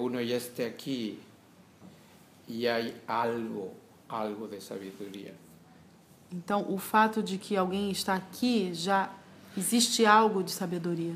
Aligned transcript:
uno 0.00 0.20
ya 0.20 0.36
esté 0.36 0.64
aquí 0.64 1.18
y 2.48 2.66
hay 2.66 3.00
algo, 3.06 3.72
algo 4.08 4.48
de 4.48 4.60
sabiduría. 4.60 5.34
Então, 6.32 6.64
o 6.68 6.78
fato 6.78 7.22
de 7.22 7.38
que 7.38 7.56
alguém 7.56 7.90
está 7.90 8.14
aqui 8.14 8.72
já 8.72 9.12
existe 9.56 10.06
algo 10.06 10.42
de 10.42 10.50
sabedoria. 10.52 11.14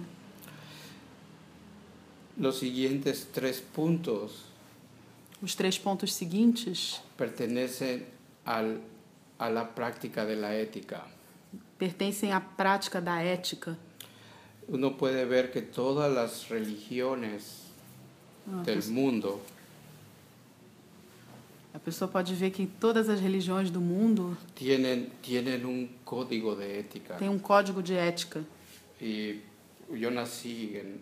Los 2.37 2.59
siguientes 2.59 3.25
tres 3.33 3.61
puntos 3.61 4.53
Os 5.41 5.55
três 5.55 5.79
pontos 5.79 6.15
seguintes 6.15 7.01
pertenecen 7.17 8.07
al, 8.45 8.81
a 9.39 9.49
la 9.49 9.65
práctica 9.65 10.25
de 10.25 10.35
la 10.37 10.53
ética. 10.53 11.05
pertencem 11.79 12.33
à 12.33 12.41
prática 12.41 13.01
da 13.01 13.23
ética. 13.23 13.77
Uno 14.67 14.93
puede 14.97 15.25
ver 15.27 15.53
que 15.53 15.61
todas 15.61 16.13
las 16.13 16.49
religiones 16.49 17.64
Ah, 18.47 18.63
del 18.63 18.83
mundo 18.91 19.41
A 21.75 21.79
pessoa 21.81 22.09
pode 22.09 22.33
ver 22.35 22.53
que 22.53 22.67
todas 22.67 23.09
as 23.09 23.19
religiões 23.21 23.69
do 23.69 23.81
mundo 23.81 24.37
tienen, 24.55 25.11
tienen 25.21 25.67
un 25.67 25.89
código 26.05 26.55
de 26.55 26.79
ética. 26.79 27.17
têm 27.17 27.29
um 27.29 27.39
código 27.39 27.83
de 27.83 27.95
ética. 27.95 28.45
Y 29.01 29.41
yo 29.93 30.09
nací 30.13 30.77
en 30.77 31.01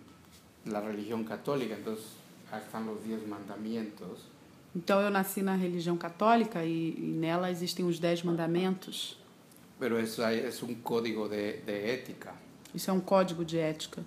la 0.73 0.80
religión 0.80 1.24
católica, 1.24 1.74
entonces 1.74 2.06
ahí 2.50 2.60
están 2.60 2.86
los 2.86 3.05
diez 3.05 3.20
mandamientos. 3.28 4.20
Então, 4.74 5.02
eu 5.02 5.11
nasci 5.11 5.42
na 5.42 5.55
religião 5.55 5.98
católica 5.98 6.64
e, 6.64 6.95
e 6.97 7.02
nela 7.02 7.50
existem 7.50 7.84
os 7.84 7.98
dez 7.98 8.22
mandamentos. 8.22 9.19
Pero 9.78 9.98
eso 9.98 10.22
es 10.27 10.62
un 10.62 10.77
código 10.77 11.28
de, 11.28 11.59
de 11.59 11.72
ética. 11.72 12.33
Isso 12.74 12.88
é 12.91 12.95
um 12.95 13.00
código 13.00 13.45
de 13.45 13.59
ética. 13.59 14.02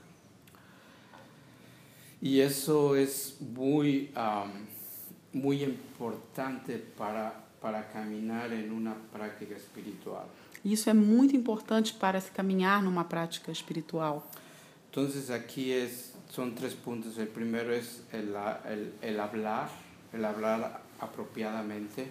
Y 2.25 2.39
eso 2.41 2.95
es 2.95 3.37
muy, 3.39 4.09
am, 4.15 4.51
muy 5.31 5.61
importante 5.63 6.79
para, 6.97 7.31
para 7.61 7.87
caminar 7.89 8.51
en 8.51 8.71
una 8.71 8.95
práctica 9.13 9.53
espiritual. 9.55 10.25
Isso 10.63 10.89
é 10.89 10.93
muito 10.95 11.35
importante 11.35 11.93
para 11.93 12.19
se 12.19 12.31
caminhar 12.31 12.81
numa 12.81 13.03
prática 13.03 13.51
espiritual. 13.51 14.23
Entonces 14.89 15.29
aquí 15.29 15.71
es, 15.71 16.13
son 16.31 16.55
tres 16.55 16.73
puntos. 16.73 17.19
El 17.19 17.27
primero 17.27 17.71
es 17.71 18.01
el, 18.11 18.35
a- 18.35 18.59
el, 18.65 18.93
el 19.03 19.19
hablar, 19.19 19.69
el 20.11 20.25
hablar 20.25 20.81
apropiadamente. 20.99 22.07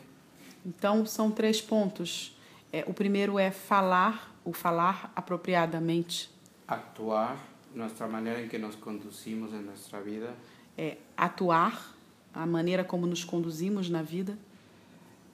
Então, 0.65 1.05
são 1.05 1.31
três 1.33 1.61
pontos. 1.61 2.37
É, 2.73 2.85
o 2.87 2.95
primeiro 2.95 3.37
é 3.39 3.51
falar, 3.51 4.33
o 4.45 4.53
falar 4.53 5.13
apropriadamente. 5.17 6.31
actuar, 6.69 7.37
nuestra 7.75 8.07
manera 8.07 8.41
en 8.41 8.49
que 8.49 8.59
nos 8.59 8.77
conducimos 8.77 9.53
en 9.53 9.67
nuestra 9.67 10.01
vida 10.01 10.35
É 10.77 10.97
atuar, 11.17 11.95
a 12.33 12.45
maneira 12.47 12.83
como 12.85 13.07
nos 13.07 13.25
conduzimos 13.25 13.89
na 13.89 14.03
vida. 14.03 14.37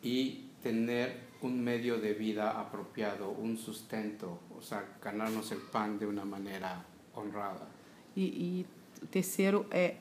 y 0.02 0.44
tener 0.62 1.30
un 1.42 1.58
medio 1.62 1.98
de 1.98 2.12
vida 2.12 2.50
apropiado, 2.61 3.30
un 3.30 3.56
sustento, 3.56 4.38
o 4.56 4.61
sea, 4.62 4.84
ganarnos 5.02 5.50
el 5.52 5.58
pan 5.58 5.98
de 5.98 6.06
una 6.06 6.24
manera 6.24 6.84
honrada. 7.14 7.66
E, 8.14 8.22
e 8.22 8.66
o 9.02 9.06
terceiro 9.06 9.64
é 9.70 9.96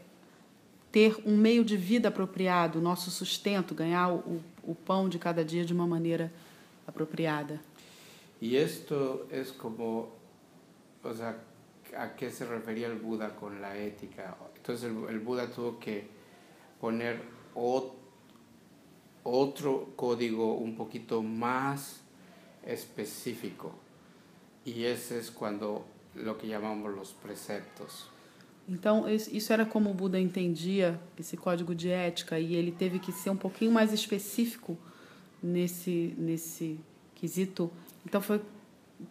ter 0.91 1.15
um 1.25 1.37
meio 1.37 1.63
de 1.63 1.77
vida 1.77 2.09
apropriado, 2.09 2.81
nosso 2.81 3.09
sustento, 3.11 3.73
ganhar 3.73 4.11
o, 4.11 4.41
o 4.63 4.75
pão 4.75 5.07
de 5.07 5.17
cada 5.17 5.45
dia 5.45 5.63
de 5.63 5.73
uma 5.73 5.87
maneira 5.87 6.31
apropriada. 6.85 7.61
Y 8.41 8.55
esto 8.55 9.25
es 9.31 9.51
como, 9.51 10.09
o 11.03 11.13
sea, 11.13 11.35
¿a 11.97 12.15
qué 12.15 12.29
se 12.31 12.45
refería 12.45 12.87
el 12.87 12.97
Buda 12.99 13.35
con 13.35 13.61
la 13.61 13.77
ética? 13.77 14.37
Entonces 14.55 14.89
el, 14.89 15.09
el 15.09 15.19
Buda 15.19 15.47
tuvo 15.49 15.79
que 15.79 16.07
poner 16.79 17.21
ot- 17.55 17.93
otro 19.23 19.93
código 19.95 20.55
un 20.55 20.75
poquito 20.75 21.21
más 21.21 22.01
específico. 22.65 23.73
Y 24.65 24.83
ese 24.83 25.19
es 25.19 25.31
cuando 25.31 25.85
lo 26.15 26.37
que 26.37 26.47
llamamos 26.47 26.93
los 26.93 27.11
preceptos. 27.11 28.07
Então, 28.67 29.09
isso 29.09 29.51
era 29.51 29.65
como 29.65 29.89
o 29.89 29.93
Buda 29.95 30.19
entendia 30.19 30.99
esse 31.17 31.35
código 31.35 31.73
de 31.73 31.89
ética 31.89 32.39
e 32.39 32.53
ele 32.55 32.71
teve 32.71 32.99
que 32.99 33.11
ser 33.11 33.31
um 33.31 33.35
pouquinho 33.35 33.71
mais 33.71 33.91
específico 33.91 34.77
nesse, 35.41 36.13
nesse 36.17 36.79
quesito. 37.15 37.71
Então, 38.05 38.21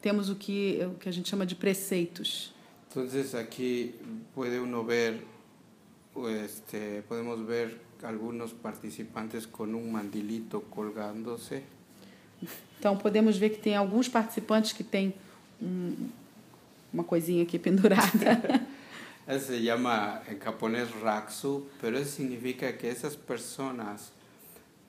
temos 0.00 0.30
o 0.30 0.36
que, 0.36 0.78
o 0.84 0.94
que 0.94 1.08
a 1.08 1.12
gente 1.12 1.28
chama 1.28 1.44
de 1.44 1.56
preceitos. 1.56 2.54
Entonces 2.88 3.34
aquí 3.34 3.94
puede 4.34 4.58
uno 4.60 4.82
ver, 4.84 5.22
este, 6.30 7.02
podemos 7.02 7.46
ver 7.46 7.78
algunos 8.02 8.54
participantes 8.54 9.46
con 9.46 9.74
un 9.74 9.92
mandilito 9.92 10.62
colgándose. 10.62 11.62
Então, 12.78 12.96
podemos 12.96 13.36
ver 13.36 13.50
que 13.50 13.58
tem 13.58 13.74
alguns 13.74 14.08
participantes 14.08 14.72
que 14.72 14.84
têm 14.84 15.12
um, 15.60 16.08
uma 16.92 17.04
coisinha 17.04 17.42
aqui 17.42 17.58
pendurada. 17.58 18.06
Eso 19.26 19.48
se 19.48 19.60
llama 19.60 20.22
en 20.26 20.38
japonés 20.38 20.88
raksu, 21.02 21.66
pero 21.82 21.98
eso 21.98 22.10
significa 22.16 22.78
que 22.78 22.88
esas 22.88 23.14
personas 23.14 24.10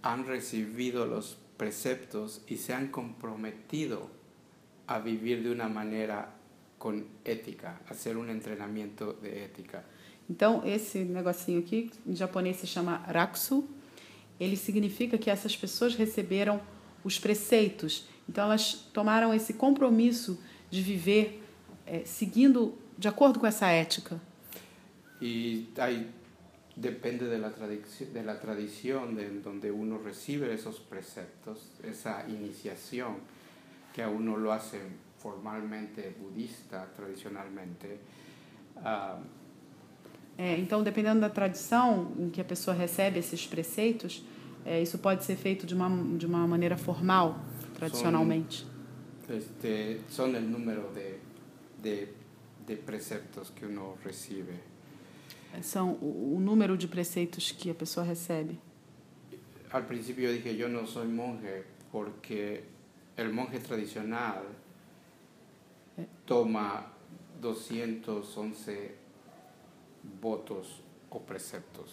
han 0.01 0.25
recibido 0.25 1.05
los 1.05 1.37
preceptos 1.57 2.39
y 2.47 2.55
se 2.55 2.73
han 2.73 2.87
comprometido 2.87 4.09
a 4.87 4.99
vivir 4.99 5.43
de 5.43 5.51
una 5.51 5.67
manera 5.67 6.38
con 6.79 7.05
ética, 7.25 7.79
hacer 7.89 8.15
un 8.17 8.29
entrenamiento 8.29 9.13
de 9.21 9.43
ética. 9.43 9.83
Então, 10.29 10.63
esse 10.65 10.99
negocinho 10.99 11.59
aqui, 11.59 11.91
em 12.07 12.15
japonês 12.15 12.57
se 12.57 12.65
chama 12.65 12.97
raksu. 13.05 13.67
Ele 14.39 14.55
significa 14.55 15.17
que 15.17 15.29
essas 15.29 15.55
pessoas 15.57 15.95
receberam 15.95 16.61
os 17.03 17.19
preceitos. 17.19 18.07
Então, 18.27 18.45
elas 18.45 18.73
tomaram 18.93 19.33
esse 19.33 19.53
compromisso 19.53 20.39
de 20.71 20.81
viver 20.81 21.43
eh, 21.85 22.03
seguindo 22.05 22.77
de 22.97 23.07
acordo 23.07 23.39
com 23.39 23.47
essa 23.47 23.67
ética. 23.69 24.19
Y 25.19 25.67
hay, 25.77 26.07
depende 26.77 27.27
de 27.27 27.37
la, 27.37 27.51
tradici- 27.51 28.05
de 28.05 28.23
la 28.23 28.39
tradición 28.39 29.15
de 29.15 29.25
en 29.25 29.41
donde 29.41 29.69
uno 29.71 29.97
recibe 29.97 30.53
esos 30.53 30.79
preceptos, 30.79 31.57
esa 31.83 32.23
iniciación, 32.29 33.17
que 33.93 34.01
a 34.01 34.07
uno 34.07 34.37
lo 34.37 34.53
hace 34.53 34.79
formalmente 35.19 36.01
budista, 36.19 36.87
tradicionalmente. 36.95 37.99
ah, 38.77 39.19
É, 40.37 40.57
então, 40.57 40.81
dependendo 40.81 41.19
da 41.19 41.29
tradição 41.29 42.13
em 42.17 42.29
que 42.29 42.39
a 42.39 42.45
pessoa 42.45 42.73
recebe 42.73 43.19
esses 43.19 43.45
preceitos, 43.45 44.23
é, 44.65 44.81
isso 44.81 44.97
pode 44.97 45.25
ser 45.25 45.35
feito 45.35 45.65
de 45.67 45.75
uma, 45.75 45.89
de 46.17 46.25
uma 46.25 46.47
maneira 46.47 46.77
formal, 46.77 47.41
tradicionalmente. 47.75 48.65
este, 49.29 49.99
son 50.09 50.35
el 50.35 50.49
número 50.49 50.91
de, 50.95 51.19
de, 51.83 52.07
de 52.65 52.75
preceptos 52.77 53.49
que 53.51 53.65
uno 53.65 53.97
recibe. 54.03 54.53
São 55.61 55.97
o, 56.01 56.35
o 56.37 56.39
número 56.39 56.77
de 56.77 56.87
preceitos 56.87 57.51
que 57.51 57.69
a 57.69 57.75
pessoa 57.75 58.05
recebe. 58.05 58.57
Al 59.71 59.83
principio 59.87 60.29
yo 60.29 60.33
dije, 60.33 60.55
yo 60.55 60.69
no 60.69 60.85
soy 60.87 61.07
monje 61.07 61.63
porque 61.91 62.63
el 63.17 63.33
monje 63.33 63.59
tradicional 63.59 64.43
toma 66.29 66.85
211 67.41 68.91
votos 70.21 70.67
o 71.09 71.19
preceptos. 71.19 71.89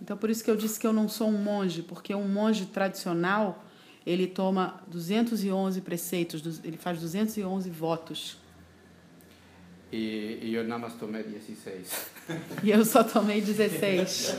Então, 0.00 0.16
por 0.16 0.30
isso 0.30 0.44
que 0.44 0.50
eu 0.50 0.56
disse 0.56 0.78
que 0.78 0.86
eu 0.86 0.92
não 0.92 1.08
sou 1.08 1.28
um 1.28 1.36
monge, 1.36 1.82
porque 1.82 2.14
um 2.14 2.28
monge 2.28 2.66
tradicional, 2.66 3.64
ele 4.06 4.28
toma 4.28 4.80
211 4.86 5.80
preceitos, 5.80 6.64
ele 6.64 6.76
faz 6.76 7.00
211 7.00 7.68
votos. 7.68 8.38
Y, 9.92 10.38
y 10.40 10.52
yo 10.52 10.62
nada 10.62 10.78
más 10.78 10.94
tomé 10.94 11.24
16. 11.24 12.10
E 12.62 12.70
eu 12.70 12.84
só 12.84 13.02
tomei 13.02 13.40
16. 13.40 14.36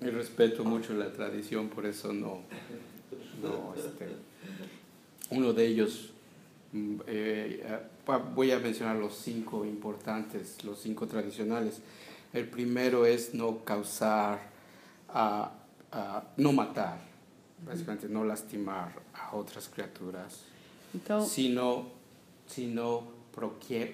Y 0.00 0.10
respeto 0.10 0.64
mucho 0.64 0.92
la 0.92 1.12
tradición, 1.12 1.68
por 1.68 1.86
eso 1.86 2.12
no, 2.12 2.42
no 3.40 3.74
este, 3.76 4.08
uno 5.30 5.52
de 5.52 5.66
ellos, 5.66 6.10
mm, 6.72 7.00
eh, 7.06 7.78
voy 8.34 8.50
a 8.52 8.58
mencionar 8.58 8.96
los 8.96 9.14
cinco 9.16 9.64
importantes, 9.64 10.62
los 10.64 10.78
cinco 10.80 11.06
tradicionales. 11.06 11.80
El 12.32 12.48
primero 12.48 13.06
es 13.06 13.34
no 13.34 13.64
causar, 13.64 14.40
ah, 15.08 15.50
ah, 15.92 16.22
no 16.36 16.52
matar, 16.52 16.98
básicamente 17.64 18.08
no 18.08 18.24
lastimar 18.24 18.92
a 19.14 19.34
otras 19.36 19.68
criaturas, 19.68 20.42
Então, 20.94 21.20
sino, 21.26 21.86
sino 22.46 23.04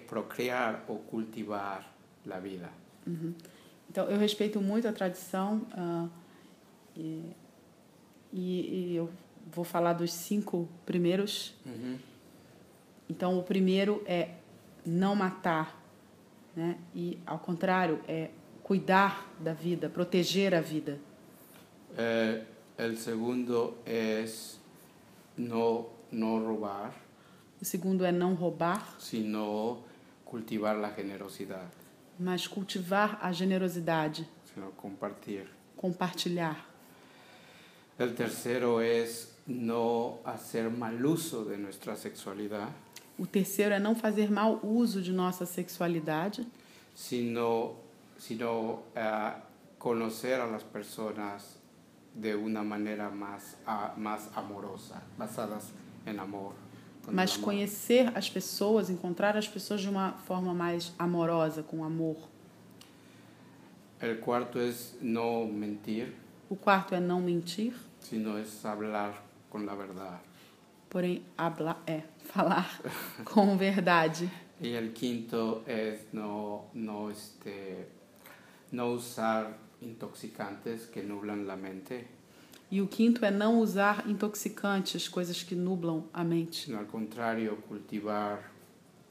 procrear 0.07 0.85
o 0.89 0.99
cultivar 0.99 1.91
la 2.27 2.39
vida. 2.39 2.71
então 3.91 4.09
eu 4.09 4.19
respeito 4.19 4.61
muito 4.61 4.87
a 4.87 4.93
tradição 4.93 5.67
e, 6.97 7.23
e, 8.33 8.93
e 8.93 8.97
eu 8.97 9.09
vou 9.51 9.65
falar 9.65 9.93
dos 9.95 10.13
cinco 10.13 10.69
primeiros. 10.87 11.55
Ujú. 11.67 11.99
Então, 13.09 13.39
o 13.39 13.43
primeiro 13.43 14.03
é 14.07 14.37
não 14.85 15.15
matar. 15.15 15.81
né? 16.57 16.77
E 16.95 17.19
ao 17.27 17.39
contrário, 17.39 18.01
é 18.07 18.31
cuidar 18.63 19.27
da 19.41 19.53
vida, 19.53 19.89
proteger 19.89 20.55
a 20.55 20.61
vida. 20.61 20.99
Eh, 21.97 22.43
el 22.79 22.97
segundo 22.97 23.75
es 23.87 24.59
no, 25.37 25.87
no 26.11 26.39
robar, 26.47 26.93
O 27.61 27.65
segundo 27.65 28.05
é 28.05 28.11
não 28.13 28.35
roubar, 28.35 28.97
sino 28.99 29.83
cultivar 30.25 30.75
la 30.77 30.91
generosidad, 30.91 31.69
mas 32.19 32.47
cultivar 32.47 33.19
a 33.23 33.31
generosidade, 33.33 34.27
sino 34.53 34.71
compartir. 34.73 35.47
compartilhar. 35.77 36.67
El 37.99 38.15
tercero 38.15 38.81
es 38.81 39.32
no 39.47 40.19
hacer 40.25 40.71
mal 40.71 40.95
uso 41.05 41.45
de 41.45 41.57
nuestra 41.57 41.97
sexualidad, 41.97 42.69
O 43.19 43.27
terceiro 43.27 43.75
é 43.75 43.79
não 43.79 43.95
fazer 43.95 44.31
mau 44.31 44.59
uso 44.63 45.01
de 45.03 45.13
nossa 45.13 45.45
sexualidade, 45.47 46.47
sino, 46.95 47.75
sino 48.19 48.83
eh, 48.97 49.35
conocer 49.79 50.41
a 50.41 50.47
las 50.47 50.63
personas 50.63 51.57
de 52.15 52.35
una 52.35 52.63
manera 52.63 53.11
más, 53.11 53.57
a- 53.67 53.93
más 53.97 54.29
amorosa, 54.35 55.03
basadas 55.19 55.73
en 56.07 56.19
amor. 56.21 56.55
mas 57.11 57.35
amor. 57.35 57.45
conhecer 57.45 58.11
as 58.17 58.29
pessoas, 58.31 58.89
encontrar 58.91 59.37
as 59.37 59.47
pessoas 59.49 59.81
de 59.81 59.89
uma 59.89 60.13
forma 60.27 60.55
mais 60.55 60.93
amorosa, 60.99 61.63
com 61.63 61.85
amor. 61.85 62.17
El 64.01 64.19
cuarto 64.21 64.59
es 64.61 64.95
no 65.01 65.47
mentir, 65.47 66.15
O 66.51 66.57
quarto 66.57 66.95
é 66.95 67.01
não 67.01 67.21
mentir, 67.21 67.75
sino 68.01 68.37
es 68.39 68.65
hablar 68.65 69.23
con 69.53 69.67
la 69.67 69.75
verdad. 69.75 70.19
porém 70.89 71.23
habla, 71.37 71.75
é 71.87 72.03
falar 72.33 72.69
com 73.25 73.57
verdade. 73.57 74.31
Y 74.61 74.69
el 74.75 74.93
quinto 74.93 75.63
es 75.67 75.97
no, 76.13 76.67
no, 76.75 77.11
este, 77.11 77.87
no 78.71 78.93
usar 78.93 79.59
intoxicantes 79.81 80.87
que 80.87 81.03
nublan 81.03 81.47
la 81.47 81.57
mente, 81.57 82.07
E 82.71 82.81
o 82.81 82.87
quinto 82.89 83.23
é 83.23 83.31
não 83.31 83.59
usar 83.61 84.09
intoxicantes, 84.09 85.07
coisas 85.07 85.43
que 85.43 85.55
nublam 85.55 86.05
a 86.13 86.25
mente, 86.25 86.65
sino 86.65 86.79
al 86.79 86.87
contrario, 86.87 87.59
cultivar 87.69 88.51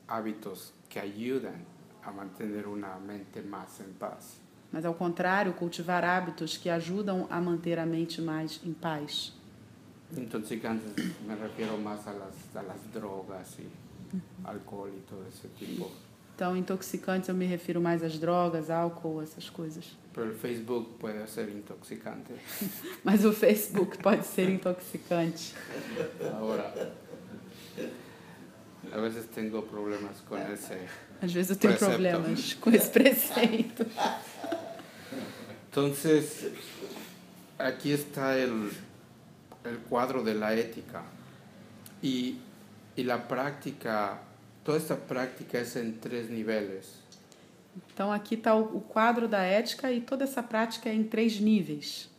hábitos 0.07 0.73
que 0.89 0.97
ayudan 0.99 1.59
a 2.03 2.11
mantener 2.11 2.65
una 2.67 2.97
mente 2.97 3.41
más 3.43 3.79
en 3.79 3.93
paz. 3.93 4.39
mas 4.71 4.83
ao 4.85 4.95
contrário, 4.95 5.53
cultivar 5.53 6.03
hábitos 6.03 6.57
que 6.57 6.69
ajudam 6.71 7.27
a 7.29 7.39
manter 7.41 7.77
a 7.77 7.85
mente 7.85 8.19
mais 8.21 8.59
em 8.65 8.73
paz. 8.73 9.33
Intoxicantes 10.17 10.91
me 11.25 11.35
refiero 11.35 11.77
más 11.77 12.05
a 12.07 12.13
las, 12.13 12.35
a 12.55 12.61
las 12.63 12.93
drogas 12.93 13.57
y 13.59 13.67
alcohol 14.45 14.91
y 14.95 15.01
todo 15.09 15.25
ese 15.27 15.47
tipo. 15.57 15.89
Então, 16.35 16.57
intoxicantes 16.57 17.29
eu 17.29 17.35
me 17.35 17.45
refiro 17.45 17.79
mais 17.79 18.01
às 18.01 18.17
drogas, 18.17 18.71
álcool, 18.71 19.21
essas 19.21 19.47
coisas. 19.47 19.85
Pero 20.11 20.25
el 20.27 20.33
Facebook 20.33 20.95
puede 20.97 21.27
ser 21.29 21.49
intoxicante. 21.49 22.33
Mas 23.03 23.23
o 23.23 23.31
Facebook 23.31 23.97
pode 23.99 24.25
ser 24.25 24.49
intoxicante. 24.49 25.53
Ahora, 26.33 26.93
a 28.91 28.97
veces 28.99 29.27
tengo 29.27 29.61
problemas 29.61 30.19
con 30.27 30.39
ese. 30.51 30.79
Às 31.21 31.31
vezes 31.31 31.51
eu 31.51 31.57
tenho 31.57 31.73
Precepto. 31.73 31.91
problemas 31.93 32.53
com 32.55 32.71
esse 32.71 32.89
preceito. 32.89 33.85
Entonces, 35.69 36.47
aquí 37.59 37.91
está 37.91 38.35
el, 38.35 38.71
el 39.63 39.77
cuadro 39.79 40.23
de 40.23 40.33
la 40.33 40.53
ética. 40.53 41.03
Y, 42.01 42.37
y 42.95 43.03
la 43.03 43.27
práctica, 43.27 44.19
toda 44.63 44.77
esta 44.77 44.95
práctica 44.95 45.59
es 45.59 45.75
en 45.75 45.99
tres 45.99 46.29
niveles. 46.29 47.01
Então, 47.93 48.11
aqui 48.11 48.35
está 48.35 48.53
o, 48.53 48.77
o 48.77 48.81
quadro 48.81 49.27
da 49.27 49.43
ética 49.43 49.91
e 49.91 50.01
toda 50.01 50.23
essa 50.23 50.43
prática 50.43 50.89
é 50.89 50.93
em 50.93 51.03
três 51.03 51.39
níveis. 51.39 52.09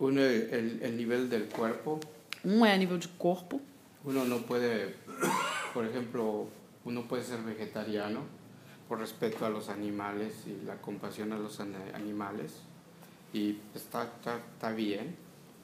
Uno, 0.00 0.20
el, 0.20 0.82
el 0.82 0.92
nivel 0.96 1.28
del 1.28 1.46
cuerpo. 1.46 2.00
Um 2.44 2.64
é 2.64 2.72
a 2.72 2.76
nível 2.76 2.98
de 2.98 3.08
corpo. 3.08 3.60
Uno 4.04 4.24
no 4.24 4.40
puede, 4.40 4.94
por 5.72 5.84
ejemplo, 5.84 6.48
uno 6.84 7.02
puede 7.04 7.24
ser 7.24 7.38
vegetariano 7.38 8.24
por 8.88 8.98
respeto 8.98 9.44
a 9.44 9.50
los 9.50 9.68
animales 9.68 10.32
y 10.46 10.64
la 10.64 10.76
compasión 10.76 11.32
a 11.32 11.38
los 11.38 11.60
animales. 11.60 12.60
Y 13.32 13.58
está, 13.74 14.04
está, 14.04 14.38
está 14.54 14.70
bien. 14.70 15.16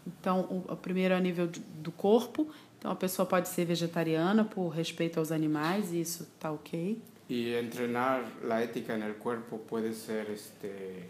Então, 0.06 0.40
o, 0.40 0.72
o 0.72 0.76
primeiro 0.76 1.14
é 1.14 1.16
a 1.16 1.20
nível 1.20 1.48
do 1.48 1.92
corpo. 1.92 2.48
Então, 2.78 2.90
a 2.90 2.96
pessoa 2.96 3.24
pode 3.26 3.48
ser 3.48 3.64
vegetariana 3.64 4.44
por 4.44 4.68
respeito 4.68 5.18
aos 5.18 5.30
animais 5.30 5.92
e 5.92 6.00
isso 6.00 6.24
está 6.24 6.50
ok. 6.50 7.00
Y 7.28 7.54
entrenar 7.54 8.24
la 8.44 8.62
ética 8.62 8.94
en 8.94 9.02
el 9.02 9.14
cuerpo 9.14 9.58
puede 9.58 9.94
ser, 9.94 10.30
este, 10.30 11.08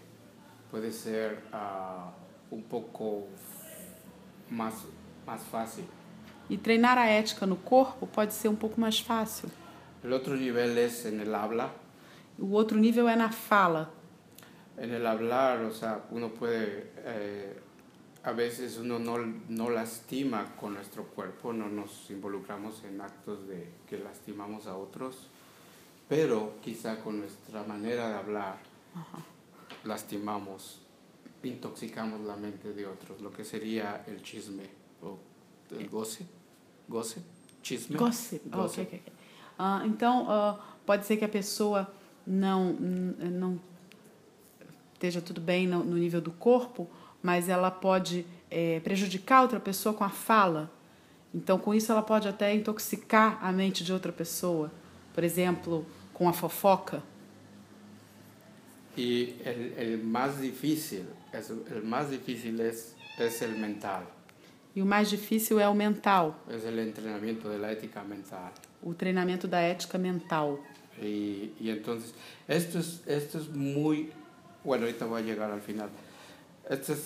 puede 0.70 0.92
ser 0.92 1.42
ah, 1.52 2.12
un 2.50 2.62
poco 2.62 3.26
más, 4.50 4.74
más 5.26 5.42
fácil. 5.42 5.84
E 6.50 6.58
treinar 6.58 6.98
a 6.98 7.06
ética 7.06 7.46
no 7.46 7.56
corpo 7.56 8.06
pode 8.06 8.34
ser 8.34 8.48
um 8.48 8.54
pouco 8.54 8.80
mais 8.80 9.00
fácil. 9.00 9.48
El 10.04 10.12
otro 10.12 10.36
nivel 10.36 10.76
es 10.76 11.06
en 11.06 11.20
el 11.20 11.34
habla. 11.34 11.72
O 12.38 12.52
outro 12.52 12.78
nível 12.78 13.08
é 13.08 13.16
na 13.16 13.30
fala. 13.30 13.90
En 14.76 14.92
el 14.92 15.06
hablar, 15.06 15.60
o 15.62 15.72
sea, 15.72 16.02
uno 16.10 16.30
puede, 16.30 16.90
eh, 17.04 17.56
a 18.24 18.32
veces 18.32 18.78
uno 18.78 18.98
no, 18.98 19.18
no 19.48 19.70
lastima 19.70 20.54
con 20.56 20.74
nuestro 20.74 21.04
cuerpo, 21.04 21.52
no 21.52 21.68
nos 21.68 22.10
involucramos 22.10 22.84
en 22.84 23.00
actos 23.00 23.48
de 23.48 23.68
que 23.88 23.98
lastimamos 23.98 24.66
a 24.66 24.76
otros, 24.76 25.28
pero 26.08 26.54
quizá 26.62 27.00
con 27.00 27.18
nuestra 27.18 27.64
manera 27.64 28.08
de 28.08 28.14
hablar 28.14 28.58
lastimamos, 29.84 30.80
intoxicamos 31.42 32.20
la 32.20 32.36
mente 32.36 32.72
de 32.72 32.86
otros, 32.86 33.20
lo 33.20 33.32
que 33.32 33.44
sería 33.44 34.04
el 34.06 34.22
chisme 34.22 34.68
o 35.02 35.18
el 35.76 35.88
goce, 35.88 36.26
goce, 36.86 37.22
chisme. 37.62 37.96
Gossip. 37.96 38.42
Ah, 38.52 38.56
Gossip. 38.56 38.86
ok, 38.86 38.94
ok, 38.94 39.02
ok. 39.06 39.12
Ah, 39.58 39.82
então, 39.86 40.26
ah, 40.28 40.76
pode 40.86 41.06
ser 41.06 41.16
que 41.16 41.24
a 41.24 41.28
pessoa 41.28 41.92
não, 42.26 42.72
não 42.74 43.58
esteja 44.92 45.20
tudo 45.20 45.40
bem 45.40 45.66
no, 45.66 45.82
no 45.82 45.96
nível 45.96 46.20
do 46.20 46.30
corpo, 46.30 46.88
mas 47.22 47.48
ela 47.48 47.70
pode 47.70 48.26
eh, 48.50 48.80
prejudicar 48.82 49.42
outra 49.42 49.60
pessoa 49.60 49.94
com 49.94 50.04
a 50.04 50.08
fala. 50.10 50.70
Então, 51.34 51.58
com 51.58 51.72
isso, 51.74 51.90
ela 51.92 52.02
pode 52.02 52.28
até 52.28 52.54
intoxicar 52.54 53.38
a 53.42 53.50
mente 53.52 53.82
de 53.84 53.92
outra 53.92 54.12
pessoa. 54.12 54.70
Por 55.14 55.24
exemplo, 55.24 55.86
com 56.12 56.28
a 56.28 56.32
fofoca. 56.32 57.02
El, 58.96 59.72
el 59.78 59.98
más 60.04 60.38
difícil, 60.40 61.06
el 61.70 61.82
más 61.82 62.10
difícil 62.10 62.60
es 62.60 62.94
el 63.40 63.56
mental. 63.58 64.04
E 64.74 64.80
o 64.82 64.86
mais 64.86 65.08
difícil 65.10 65.58
é 65.60 65.68
o 65.68 65.74
mental, 65.74 66.34
Es 66.48 66.64
el 66.64 66.78
entrenamiento 66.78 67.48
de 67.48 67.58
la 67.58 67.72
ética 67.72 68.02
mental. 68.02 68.52
o 68.82 68.92
treinamento 68.94 69.46
da 69.46 69.60
ética 69.60 69.98
mental. 69.98 70.58
Y 71.00 71.70
entonces, 71.70 72.14
esto 72.48 72.78
es, 72.78 73.02
esto 73.06 73.38
es 73.38 73.48
muy, 73.48 74.12
bueno, 74.64 74.84
ahorita 74.84 75.06
voy 75.06 75.22
a 75.22 75.24
llegar 75.24 75.50
al 75.50 75.60
final. 75.60 75.88
Estos, 76.68 76.98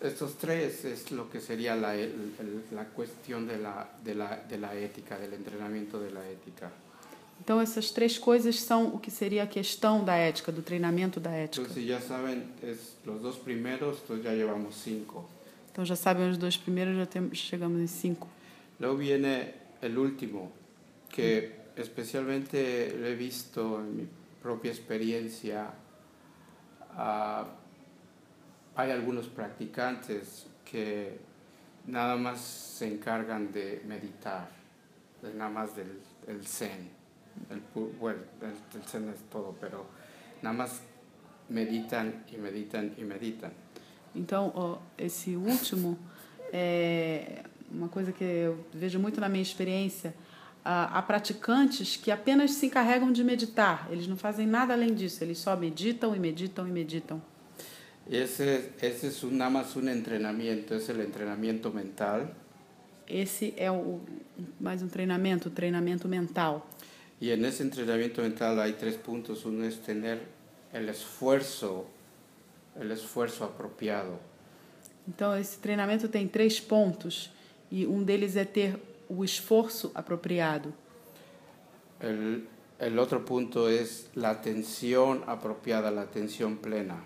estos 0.00 0.34
tres 0.38 0.84
es 0.84 1.10
lo 1.10 1.28
que 1.30 1.40
sería 1.40 1.74
la, 1.76 1.94
el- 1.94 2.32
la 2.72 2.84
cuestión 2.86 3.46
de 3.46 3.58
la, 3.58 3.88
de, 4.04 4.14
la, 4.14 4.36
de 4.48 4.58
la 4.58 4.74
ética, 4.74 5.18
del 5.18 5.32
entrenamiento 5.34 5.98
de 6.00 6.10
la 6.10 6.20
ética. 6.28 6.70
Então, 7.38 7.60
essas 7.60 7.90
três 7.90 8.16
coisas 8.18 8.60
são 8.62 8.94
o 8.94 8.98
que 8.98 9.10
seria 9.10 9.42
a 9.42 9.46
questão 9.46 10.02
da 10.02 10.16
ética, 10.16 10.50
do 10.50 10.62
treinamento 10.62 11.20
da 11.20 11.30
ética. 11.32 11.62
Entonces, 11.66 11.84
ya 11.86 12.00
saben, 12.00 12.44
es 12.62 12.96
los 13.04 13.20
dos 13.20 13.36
primeros, 13.36 13.98
entonces 14.02 14.24
ya 14.24 14.32
llevamos 14.32 14.74
cinco. 14.76 15.28
Então, 15.70 15.84
já 15.84 15.94
sabem 15.96 16.30
os 16.30 16.38
dois 16.38 16.56
primeiros, 16.56 16.96
já 16.96 17.04
temos, 17.04 17.36
chegamos 17.36 17.78
em 17.80 17.86
cinco. 17.86 18.26
Luego 18.80 18.96
viene 18.96 19.52
el 19.82 19.98
último, 19.98 20.50
que 21.10 21.52
especialmente 21.76 22.94
lo 22.98 23.06
he 23.06 23.14
visto 23.14 23.80
en 23.80 23.96
mi 23.96 24.08
propia 24.42 24.70
experiencia. 24.70 25.70
Ah, 26.96 27.46
hay 28.76 28.90
algunos 28.90 29.26
practicantes 29.26 30.46
que 30.64 31.18
nada 31.86 32.16
más 32.16 32.40
se 32.40 32.86
encargan 32.86 33.52
de 33.52 33.82
meditar, 33.86 34.48
de 35.22 35.32
nada 35.34 35.50
más 35.50 35.74
del 35.74 36.00
el 36.26 36.46
zen. 36.46 36.90
El, 37.50 37.62
bueno, 37.98 38.20
el, 38.42 38.78
el 38.78 38.86
zen 38.86 39.08
es 39.08 39.20
todo, 39.30 39.54
pero 39.60 39.86
nada 40.42 40.56
más 40.56 40.80
meditan 41.48 42.24
y 42.32 42.36
meditan 42.36 42.94
y 42.96 43.04
meditan. 43.04 43.52
Então, 44.14 44.80
esse 44.96 45.36
último 45.36 45.98
é 46.52 47.44
uma 47.70 47.88
coisa 47.88 48.12
que 48.12 48.24
eu 48.24 48.64
vejo 48.72 48.98
muito 48.98 49.20
na 49.20 49.28
minha 49.28 49.42
experiência. 49.42 50.14
Há 50.64 51.00
praticantes 51.02 51.96
que 51.96 52.10
apenas 52.10 52.50
se 52.52 52.66
encarregam 52.66 53.12
de 53.12 53.22
meditar, 53.22 53.86
eles 53.88 54.08
não 54.08 54.16
fazem 54.16 54.48
nada 54.48 54.74
além 54.74 54.94
disso, 54.94 55.22
eles 55.22 55.38
só 55.38 55.54
meditam 55.54 56.16
e 56.16 56.18
meditam 56.18 56.66
e 56.66 56.72
meditam. 56.72 57.22
Y 58.08 58.16
ese, 58.16 58.70
ese 58.80 59.08
es 59.08 59.24
un, 59.24 59.36
nada 59.36 59.50
más 59.50 59.74
un 59.74 59.88
entrenamiento, 59.88 60.76
es 60.76 60.88
el 60.88 61.00
entrenamiento 61.00 61.72
mental. 61.72 62.32
Esse 63.08 63.54
é 63.56 63.70
o, 63.70 64.00
mais 64.60 64.82
um 64.82 64.88
treinamento, 64.88 65.48
o 65.48 65.52
treinamento 65.52 66.08
mental. 66.08 66.64
Y 67.20 67.30
en 67.30 67.44
ese 67.44 67.62
entrenamiento 67.62 68.22
mental 68.22 68.60
hay 68.60 68.74
tres 68.74 68.96
puntos. 68.96 69.44
Uno 69.44 69.64
es 69.64 69.80
tener 69.80 70.20
el 70.72 70.88
esfuerzo, 70.88 71.86
el 72.78 72.92
esfuerzo 72.92 73.44
apropiado. 73.44 74.18
Então, 75.08 75.36
esse 75.36 75.58
treinamento 75.58 76.08
tem 76.08 76.28
três 76.28 76.60
pontos 76.60 77.30
e 77.70 77.86
um 77.86 78.02
deles 78.02 78.36
é 78.36 78.44
ter 78.44 78.78
o 79.08 79.24
esforço 79.24 79.90
apropriado. 79.94 80.72
El, 82.00 82.46
el 82.78 82.98
otro 82.98 83.24
punto 83.24 83.68
es 83.68 84.10
la 84.14 84.30
atención 84.30 85.22
apropiada, 85.26 85.90
la 85.90 86.02
atención 86.02 86.56
plena. 86.56 87.04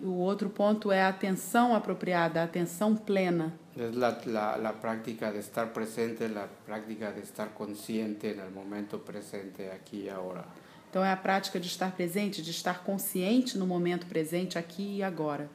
E 0.00 0.04
o 0.04 0.12
outro 0.14 0.50
ponto 0.50 0.92
é 0.92 1.02
a 1.02 1.08
atenção 1.08 1.74
apropriada, 1.74 2.40
a 2.40 2.44
atenção 2.44 2.94
plena. 2.96 3.52
Es 3.76 3.94
la, 3.94 4.18
la, 4.26 4.56
la 4.56 4.72
práctica 4.72 5.30
de 5.32 5.38
estar 5.38 5.72
presente, 5.72 6.28
la 6.28 6.48
práctica 6.66 7.10
de 7.12 7.20
estar 7.20 7.48
consciente 7.54 8.32
en 8.32 8.40
el 8.40 8.50
momento 8.50 8.98
presente, 8.98 9.70
aquí 9.70 10.04
y 10.04 10.08
ahora. 10.08 10.44
Então, 10.90 11.04
é 11.04 11.10
a 11.12 11.16
prática 11.16 11.58
de 11.60 11.66
estar 11.66 11.92
presente, 11.92 12.40
de 12.42 12.50
estar 12.50 12.82
consciente 12.84 13.58
no 13.58 13.66
momento 13.66 14.06
presente, 14.06 14.58
aqui 14.58 14.98
e 14.98 15.02
agora. 15.02 15.48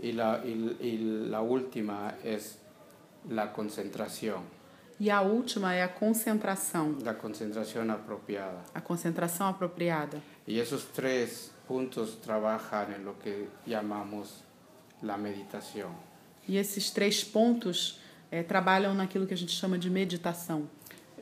Y 0.00 0.12
la, 0.12 0.40
y, 0.44 0.76
y 0.80 0.98
la 1.28 1.40
última 1.42 2.14
es 2.22 2.58
la 3.28 3.52
concentración, 3.52 4.42
E 4.98 5.10
a 5.10 5.20
última 5.20 5.74
é 5.74 5.82
a 5.82 5.88
concentração, 5.88 6.96
la 7.04 7.12
concentración 7.12 7.90
apropiada. 7.90 8.62
a 8.72 8.80
concentração 8.80 9.46
apropriada. 9.48 10.22
Y 10.46 10.58
esos 10.58 10.86
tres 10.86 11.50
puntos 11.66 12.20
trabajan 12.20 12.92
en 12.92 13.04
lo 13.04 13.18
que 13.18 13.48
llamamos 13.66 14.42
la 15.02 15.16
meditación. 15.16 15.92
E 16.48 16.56
esses 16.56 16.90
três 16.90 17.24
pontos 17.24 18.00
eh, 18.30 18.42
trabalham 18.42 18.94
naquilo 18.94 19.26
que 19.26 19.34
a 19.34 19.36
gente 19.36 19.52
chama 19.52 19.78
de 19.78 19.90
meditação. 19.90 20.68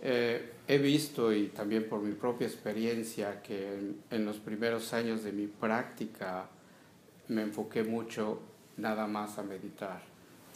Eh, 0.02 0.42
he 0.68 0.78
visto 0.78 1.32
y 1.32 1.48
también 1.48 1.88
por 1.88 2.02
mi 2.02 2.14
propia 2.14 2.46
experiencia 2.46 3.40
que 3.42 3.94
los 4.10 4.38
primeros 4.38 4.92
años 4.92 5.22
de 5.24 5.32
mi 5.32 5.46
práctica 5.46 6.46
me 7.28 7.42
enfoqué 7.42 7.82
mucho 7.82 8.40
nada 8.76 9.06
más 9.06 9.38
a 9.38 9.42
meditar. 9.42 10.02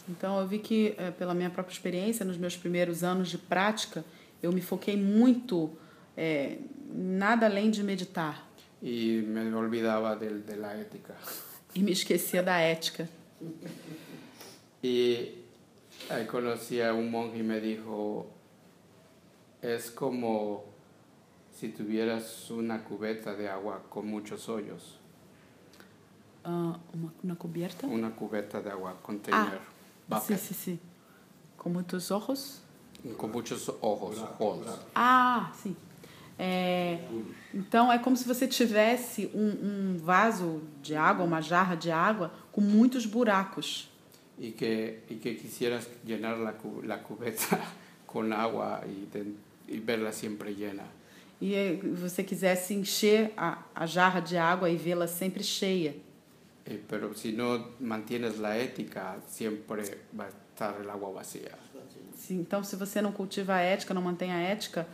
Então, 0.07 0.39
eu 0.39 0.47
vi 0.47 0.59
que, 0.59 0.95
eh, 0.97 1.11
pela 1.11 1.35
minha 1.35 1.49
própria 1.49 1.73
experiência, 1.73 2.25
nos 2.25 2.37
meus 2.37 2.57
primeiros 2.57 3.03
anos 3.03 3.29
de 3.29 3.37
prática, 3.37 4.03
eu 4.41 4.51
me 4.51 4.61
foquei 4.61 4.97
muito, 4.97 5.71
eh, 6.17 6.57
nada 6.91 7.45
além 7.45 7.69
de 7.69 7.83
meditar. 7.83 8.48
Y 8.81 9.21
me 9.27 9.53
olvidaba 9.53 10.15
del- 10.15 10.45
de, 10.45 10.55
la 10.55 10.79
ética. 10.79 11.15
E 11.75 11.83
me 11.83 11.91
esquecia 11.91 12.41
da 12.41 12.67
ética. 12.67 13.07
Y 14.81 15.35
ahí 16.09 16.25
conocí 16.25 16.81
a 16.81 16.93
un 16.93 17.11
monje 17.11 17.39
y 17.39 17.43
me 17.43 17.59
dijo, 17.59 18.25
es 19.61 19.91
como 19.91 20.63
si 21.53 21.69
tuvieras 21.69 22.49
una 22.49 22.83
cubeta 22.83 23.35
de 23.35 23.49
agua 23.49 23.83
con 23.89 24.07
muchos 24.07 24.49
hoyos. 24.49 24.97
Ah, 26.43 26.79
uma, 26.93 27.13
uma 27.21 27.35
coberta? 27.35 27.85
Una 27.85 28.15
cubeta 28.15 28.61
de 28.61 28.71
agua, 28.71 28.95
container, 29.03 29.59
Sim, 29.59 30.07
bucket, 30.07 30.39
sim, 30.39 30.53
sim. 30.55 30.79
Com 31.57 31.69
muitos 31.69 32.09
ojos? 32.09 32.61
con 33.17 33.31
muchos 33.31 33.69
ojos, 33.81 34.17
holes. 34.39 34.69
Ah, 34.95 35.51
sim. 35.61 35.75
É, 36.41 36.99
então, 37.53 37.91
é 37.91 37.99
como 37.99 38.15
se 38.15 38.25
você 38.25 38.47
tivesse 38.47 39.29
um, 39.33 39.49
um 39.93 39.97
vaso 39.97 40.61
de 40.81 40.95
água, 40.95 41.25
uma 41.25 41.41
jarra 41.41 41.75
de 41.75 41.91
água, 41.91 42.31
com 42.51 42.61
muitos 42.61 43.05
buracos. 43.05 43.89
y 44.41 44.51
que, 44.51 44.99
y 45.09 45.15
que 45.15 45.35
quisieras 45.35 45.85
llenar 46.05 46.37
la, 46.37 46.53
la 46.85 46.99
cubeta 47.03 47.59
con 48.07 48.31
agua 48.31 48.81
y, 48.87 49.05
de- 49.11 49.33
y 49.67 49.79
verla 49.79 50.13
siempre 50.13 50.53
llena. 50.55 50.85
E 51.41 51.77
você 52.01 52.23
quisesse 52.23 52.73
encher 52.73 53.33
a, 53.35 53.57
a 53.75 53.85
jarra 53.85 54.21
de 54.21 54.37
água 54.37 54.69
e 54.69 54.77
vê-la 54.77 55.07
sempre 55.07 55.43
cheia. 55.43 55.93
Eh, 56.65 56.79
pero 56.87 57.13
si 57.15 57.31
no 57.33 57.65
mantienes 57.81 58.37
la 58.39 58.55
ética, 58.57 59.17
siempre 59.27 59.83
va 60.17 60.25
a 60.25 60.29
estar 60.29 60.79
el 60.81 60.89
agua 60.89 61.11
vacía. 61.11 61.51
Se- 62.15 62.33
Então, 62.33 62.63
se 62.63 62.75
você 62.77 63.01
não 63.01 63.11
cultiva 63.11 63.55
a 63.55 63.59
ética, 63.61 63.93
não 63.93 64.01
mantém 64.01 64.31
a 64.31 64.39
ética, 64.39 64.87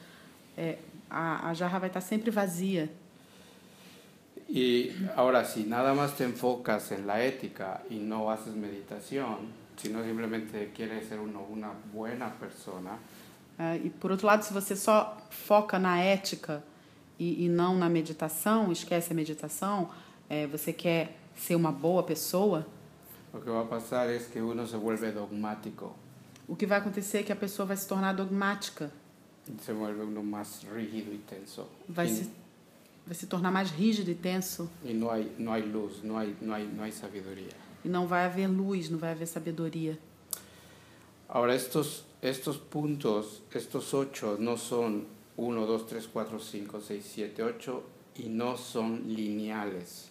é, 0.58 0.78
a, 1.10 1.50
a 1.50 1.54
jarra 1.54 1.80
vai 1.80 1.90
estar 1.90 2.02
sempre 2.02 2.32
vazia. 2.32 2.90
Y 4.48 4.92
ahora, 5.16 5.44
si 5.44 5.64
nada 5.64 5.94
más 5.94 6.16
te 6.16 6.24
enfocas 6.24 6.92
en 6.92 7.08
la 7.08 7.24
ética 7.24 7.82
y 7.90 7.96
no 7.96 8.30
haces 8.30 8.54
meditación, 8.56 9.52
sino 9.76 10.04
simplemente 10.04 10.72
quieres 10.76 11.08
ser 11.08 11.20
uno, 11.20 11.42
una 11.50 11.72
buena 11.92 12.32
persona, 12.34 13.00
Ah, 13.58 13.78
e, 13.78 13.90
por 13.90 14.12
outro 14.12 14.28
lado, 14.28 14.44
se 14.44 14.52
você 14.54 14.76
só 14.76 15.18
foca 15.30 15.80
na 15.80 15.98
ética 16.02 16.62
e, 17.18 17.46
e 17.46 17.50
não 17.50 17.78
na 17.78 17.88
meditação, 17.88 18.72
esquece 18.72 19.14
a 19.14 19.16
meditação, 19.16 19.90
é, 20.30 20.46
você 20.46 20.74
quer 20.74 21.18
ser 21.36 21.56
uma 21.56 21.72
boa 21.72 22.04
pessoa, 22.04 22.68
lo 23.34 23.42
que 23.42 23.50
va 23.50 23.62
a 23.62 23.66
pasar 23.66 24.10
es 24.10 24.28
que 24.28 24.40
uno 24.40 24.66
se 24.66 24.78
vuelve 24.78 25.12
dogmático, 25.12 25.94
o 26.48 26.56
que 26.56 26.66
vai 26.66 26.80
acontecer 26.80 27.20
é 27.20 27.24
que 27.24 27.32
a 27.32 27.36
pessoa 27.36 27.66
vai 27.66 27.78
se 27.78 27.88
tornar 27.88 28.14
dogmática, 28.14 28.92
se 29.60 30.68
rígido 30.68 31.18
tenso. 31.28 31.68
vai 31.88 32.08
se, 32.08 32.30
vai 33.06 33.16
se 33.16 33.28
tornar 33.28 33.52
mais 33.52 33.70
rígido 33.70 34.10
e 34.10 34.16
tenso, 34.16 34.70
y 34.84 34.94
no, 34.94 35.12
hay, 35.12 35.32
no 35.38 35.52
hay 35.52 35.64
luz, 35.64 36.04
no 36.04 36.18
hay, 36.18 36.36
no, 36.42 36.54
hay, 36.54 36.66
no 36.66 36.84
hay 36.84 36.92
sabiduría. 36.92 37.54
e 37.84 37.90
não 37.90 38.08
vai 38.08 38.26
haver 38.26 38.48
luz, 38.48 38.90
não 38.90 38.98
vai 38.98 39.12
haver 39.12 39.28
sabedoria. 39.28 39.98
Ahora, 41.28 41.56
estos, 41.56 42.06
estos 42.22 42.58
puntos, 42.58 43.42
estos 43.54 43.94
ocho, 43.94 44.38
no 44.38 44.58
son 44.58 45.06
1, 45.38 45.66
2, 45.66 45.84
3, 45.84 46.08
4, 46.08 46.40
5, 46.40 46.82
6, 46.82 47.06
7, 47.06 47.44
8 47.44 47.84
y 48.18 48.30
no 48.30 48.58
son 48.58 49.04
lineales. 49.08 50.10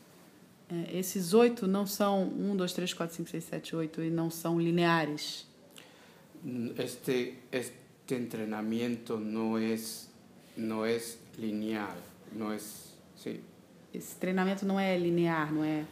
É, 0.69 0.99
esses 0.99 1.35
oito 1.35 1.67
não 1.67 1.87
são 1.87 2.25
um, 2.25 2.57
dois, 2.57 2.73
três, 2.73 2.95
quatro, 2.95 3.15
cinco, 3.15 3.29
seis, 3.29 3.45
sete, 3.45 3.77
oito 3.77 4.03
e 4.03 4.11
não 4.11 4.31
são 4.31 4.59
lineares. 4.59 5.47
Este, 6.79 7.39
este 7.53 7.84
entrenamiento 8.09 9.19
no 9.19 9.59
es, 9.59 10.09
no 10.57 10.85
es 10.85 11.19
lineal, 11.39 11.97
no 12.37 12.53
es... 12.53 12.95
Sí. 13.17 13.41
Esse 13.93 14.17
treinamento 14.19 14.67
não 14.67 14.79
é 14.79 14.99
linear, 14.99 15.53
não 15.53 15.65
é 15.65 15.85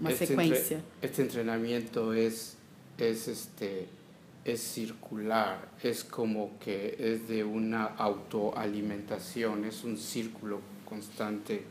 uma 0.00 0.10
este, 0.12 0.26
sequência. 0.26 0.76
entre- 0.76 1.06
este 1.08 1.22
entrenamiento 1.22 2.12
es, 2.12 2.56
es, 2.98 3.28
este, 3.28 3.86
es 4.44 4.60
circular, 4.60 5.68
es 5.82 6.02
como 6.04 6.58
que 6.58 6.96
es 6.98 7.28
de 7.28 7.44
una 7.44 7.84
autoalimentación, 7.96 9.64
es 9.64 9.84
un 9.84 9.96
círculo 9.96 10.60
constante 10.84 11.62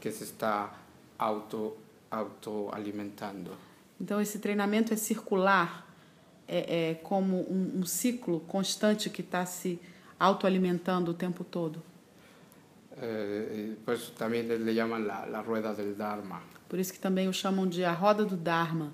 que 0.00 0.10
se 0.10 0.24
está 0.24 0.72
auto, 1.18 1.76
autoalimentando. 2.10 3.56
Então, 4.00 4.20
esse 4.20 4.38
treinamento 4.38 4.92
é 4.92 4.96
circular, 4.96 5.86
é, 6.48 6.90
é 6.90 6.94
como 6.94 7.38
um, 7.50 7.80
um 7.80 7.84
ciclo 7.86 8.40
constante 8.40 9.08
que 9.10 9.22
está 9.22 9.44
se 9.46 9.78
autoalimentando 10.18 11.10
o 11.10 11.14
tempo 11.14 11.44
todo. 11.44 11.82
Eh, 12.96 13.74
por 13.84 13.94
eso 13.94 14.12
también 14.12 14.48
le 14.48 14.74
llaman 14.74 15.06
la, 15.06 15.26
la 15.26 15.42
rueda 15.42 15.74
del 15.74 15.96
Dharma. 15.96 16.42
Por 16.68 16.78
isso 16.78 16.92
que 16.92 16.98
também 16.98 17.28
o 17.28 17.32
chamam 17.32 17.66
de 17.68 17.84
a 17.84 17.92
roda 17.92 18.24
do 18.24 18.36
Dharma. 18.36 18.92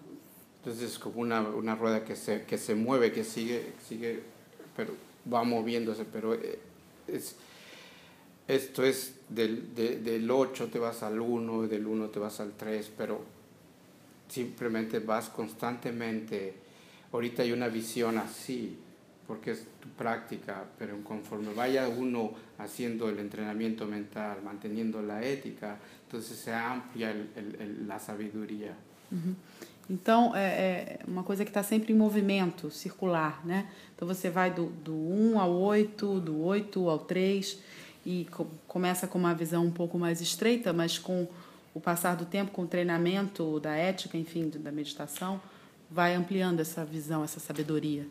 Entonces 0.60 0.92
es 0.92 0.98
como 0.98 1.20
una, 1.20 1.40
una 1.42 1.74
rueda 1.74 2.04
que 2.04 2.16
se, 2.16 2.44
que 2.44 2.58
se 2.58 2.74
mueve, 2.74 3.12
que 3.12 3.24
sigue, 3.24 3.72
sigue, 3.88 4.22
pero 4.76 4.92
va 5.32 5.42
moviéndose, 5.44 6.04
pero 6.04 6.34
eh, 6.34 6.58
es, 7.06 7.36
esto 8.46 8.82
es 8.84 9.14
del, 9.28 9.74
de- 9.74 9.98
del 10.00 10.30
8 10.30 10.68
te 10.68 10.78
vas 10.78 11.02
al 11.02 11.20
1, 11.20 11.68
del 11.68 11.86
1 11.86 12.08
te 12.08 12.18
vas 12.18 12.40
al 12.40 12.52
3, 12.56 12.90
pero 12.96 13.20
simplemente 14.28 14.98
vas 15.00 15.28
constantemente. 15.28 16.54
Ahorita 17.12 17.42
hay 17.42 17.52
una 17.52 17.68
visión 17.68 18.18
así, 18.18 18.76
porque 19.26 19.52
es 19.52 19.64
tu 19.80 19.88
práctica, 19.90 20.64
pero 20.78 21.02
conforme 21.04 21.52
vaya 21.54 21.88
uno 21.88 22.32
haciendo 22.58 23.08
el 23.08 23.18
entrenamiento 23.18 23.86
mental, 23.86 24.38
manteniendo 24.44 25.00
la 25.02 25.22
ética, 25.22 25.78
entonces 26.04 26.38
se 26.38 26.52
amplia 26.52 27.10
el- 27.10 27.28
el- 27.36 27.56
el- 27.60 27.88
la 27.88 27.98
sabiduría. 27.98 28.74
Então, 29.90 30.36
é, 30.36 30.98
é 31.00 31.00
uma 31.06 31.22
coisa 31.22 31.44
que 31.46 31.50
está 31.50 31.62
sempre 31.62 31.94
em 31.94 31.96
movimento, 31.96 32.70
circular, 32.70 33.40
né? 33.46 33.66
Então, 33.96 34.06
você 34.06 34.28
vai 34.28 34.50
do, 34.52 34.66
do 34.84 34.92
1 34.92 35.40
ao 35.40 35.50
8, 35.50 36.20
do 36.20 36.42
8 36.44 36.90
ao 36.90 36.98
3, 36.98 37.58
e 38.04 38.26
co 38.30 38.46
começa 38.66 39.06
com 39.06 39.18
uma 39.18 39.34
visão 39.34 39.64
um 39.64 39.70
pouco 39.70 39.98
mais 39.98 40.20
estreita, 40.20 40.74
mas 40.74 40.98
com 40.98 41.26
o 41.72 41.80
passar 41.80 42.16
do 42.16 42.26
tempo, 42.26 42.50
com 42.52 42.62
o 42.62 42.66
treinamento 42.66 43.58
da 43.60 43.74
ética, 43.74 44.18
enfim, 44.18 44.50
da 44.50 44.70
meditação, 44.70 45.40
vai 45.90 46.14
ampliando 46.14 46.60
essa 46.60 46.84
visão, 46.84 47.24
essa 47.24 47.40
sabedoria. 47.40 48.06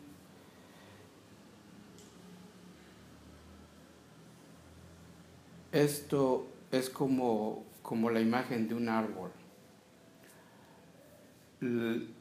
Esto 5.72 6.46
es 6.72 6.88
como, 6.88 7.64
como 7.82 8.10
la 8.10 8.20
imagen 8.20 8.66
de 8.66 8.74
un 8.74 8.88
árbol. 8.88 9.30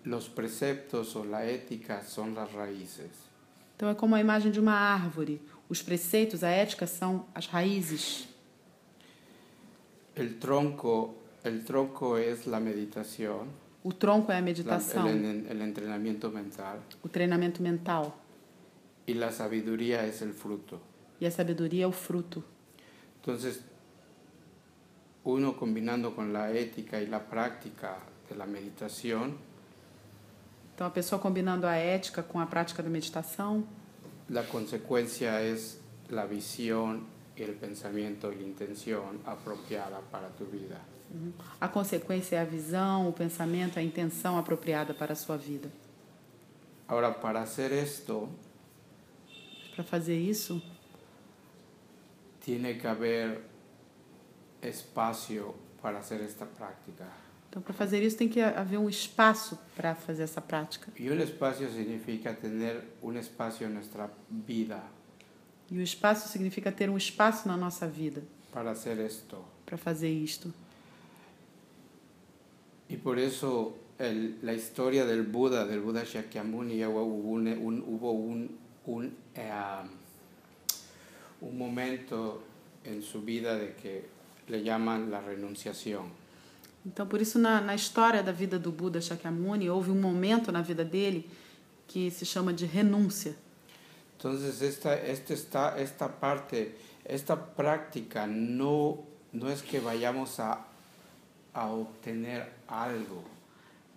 Los 0.03 0.27
preceptos 0.29 1.15
o 1.15 1.23
la 1.23 1.45
ética 1.45 2.03
son 2.03 2.33
las 2.33 2.51
raíces. 2.51 3.27
Então, 3.75 3.89
é 3.89 3.93
como 3.93 4.15
a 4.15 4.19
imagem 4.19 4.51
de 4.51 4.59
uma 4.59 4.73
árvore. 4.73 5.39
Os 5.69 5.83
preceitos, 5.83 6.43
a 6.43 6.49
ética 6.49 6.87
são 6.87 7.25
as 7.35 7.45
raízes. 7.45 8.27
El 10.15 10.39
tronco, 10.39 11.13
el 11.43 11.63
tronco 11.63 12.17
es 12.17 12.47
la 12.47 12.59
meditación, 12.59 13.49
O 13.87 13.93
tronco 13.93 14.31
é 14.31 14.35
a 14.35 14.39
la- 14.39 14.45
meditação, 14.45 15.07
el, 15.07 15.23
en- 15.23 15.45
el 15.49 15.61
entrenamiento 15.61 16.29
mental, 16.29 16.77
o 17.01 17.07
treinamento 17.07 17.61
mental. 17.63 18.11
y 19.05 19.13
la 19.13 19.31
sabiduría 19.31 20.05
es 20.05 20.21
el 20.21 20.33
fruto. 20.33 20.81
E 21.21 21.25
a 21.25 21.31
sabedoria 21.31 21.85
é 21.85 21.87
o 21.87 21.91
fruto. 21.93 22.43
Entonces, 23.21 23.61
uno 25.23 25.55
combinando 25.57 26.13
con 26.15 26.33
la 26.33 26.51
ética 26.51 27.01
y 27.01 27.07
la 27.07 27.19
práctica 27.19 27.97
de 28.29 28.35
la 28.35 28.45
meditación, 28.45 29.37
Então, 30.75 30.85
a 30.85 30.91
pessoa 30.91 31.19
combinando 31.19 31.65
a 31.65 31.75
ética 31.75 32.21
com 32.21 32.39
a 32.39 32.45
prática 32.45 32.83
da 32.83 32.89
meditação, 32.89 33.63
la 34.29 34.43
consecuencia 34.43 35.41
es 35.41 35.79
la 36.11 36.25
visión 36.27 37.07
y 37.35 37.41
el 37.41 37.55
pensamiento 37.55 38.31
y 38.31 38.35
la 38.35 38.43
intención 38.43 39.19
apropiada 39.25 39.99
para 40.11 40.27
tu 40.37 40.45
vida. 40.45 40.79
A 41.59 41.67
consequência 41.67 42.35
é 42.37 42.39
a 42.41 42.45
visão, 42.45 43.07
o 43.09 43.13
pensamento, 43.13 43.79
a 43.79 43.81
intenção 43.81 44.37
apropriada 44.37 44.93
para 44.93 45.13
a 45.13 45.15
sua 45.15 45.37
vida. 45.37 45.69
Ahora, 46.87 47.11
para 47.11 47.41
hacer 47.41 47.71
esto, 47.71 48.29
Para 49.75 49.83
fazer 49.83 50.17
isso, 50.17 50.61
tiene 52.41 52.73
que 52.75 52.87
haber 52.87 53.41
espacio 54.61 55.53
para 55.81 55.99
hacer 55.99 56.19
esta 56.21 56.45
práctica. 56.45 57.05
então 57.49 57.61
para 57.61 57.73
fazer 57.73 58.01
isso 58.03 58.17
tem 58.17 58.27
que 58.27 58.41
haver 58.41 58.77
um 58.79 58.89
espaço 58.89 59.57
para 59.75 59.95
fazer 59.95 60.23
essa 60.23 60.41
prática. 60.41 60.91
Y 60.97 61.09
un 61.09 61.21
espacio 61.21 61.69
significa 61.69 62.33
tener 62.33 62.83
un 63.01 63.15
espacio 63.17 63.67
en 63.67 63.73
nuestra 63.73 64.09
vida 64.29 64.81
E 65.69 65.77
o 65.77 65.81
espaço 65.81 66.27
significa 66.29 66.71
ter 66.71 66.89
um 66.89 66.97
espaço 66.97 67.47
na 67.47 67.57
nossa 67.57 67.85
vida 67.87 68.23
para 68.51 68.71
hacer 68.71 68.97
esto. 68.99 69.37
para 69.65 69.77
fazer 69.77 70.09
isto. 70.09 70.53
Y 72.89 72.97
por 72.97 73.19
eso 73.19 73.75
el- 73.99 74.37
la 74.41 74.53
historia 74.53 75.05
del 75.05 75.23
Buda, 75.23 75.65
del 75.65 75.81
Buda 75.81 76.03
Shakyamuni, 76.05 76.83
hubo 76.85 77.03
un, 77.03 77.47
un- 77.47 77.83
hubo 77.87 78.11
un, 78.11 78.49
un, 78.85 79.13
eh, 79.35 79.51
un 81.41 81.57
momento 81.57 82.41
en 82.83 83.01
su 83.01 83.21
vida 83.21 83.55
de 83.55 83.73
que 83.75 84.05
le 84.47 84.63
llaman 84.63 85.11
la 85.11 85.21
renunciación. 85.21 86.11
Então, 86.85 87.05
por 87.05 87.19
isso, 87.21 87.37
na, 87.37 87.59
na 87.59 87.75
história 87.75 88.23
da 88.23 88.31
vida 88.31 88.57
do 88.57 88.71
Buda 88.71 89.01
Shakyamuni, 89.01 89.69
houve 89.69 89.91
um 89.91 89.99
momento 89.99 90.51
na 90.53 90.61
vida 90.61 90.85
dele 90.85 91.29
que 91.85 92.09
se 92.09 92.25
chama 92.25 92.53
de 92.53 92.65
renúncia. 92.65 93.35
Entonces 94.17 94.61
esta, 94.61 94.95
este 94.95 95.33
está, 95.33 95.77
esta 95.79 96.07
parte, 96.07 96.75
esta 97.05 97.35
práctica 97.35 98.25
no, 98.25 99.03
no 99.33 99.49
es 99.49 99.61
que 99.61 99.79
vayamos 99.79 100.39
a, 100.39 100.65
a 101.57 101.65
obtener 101.65 102.53
algo 102.67 103.23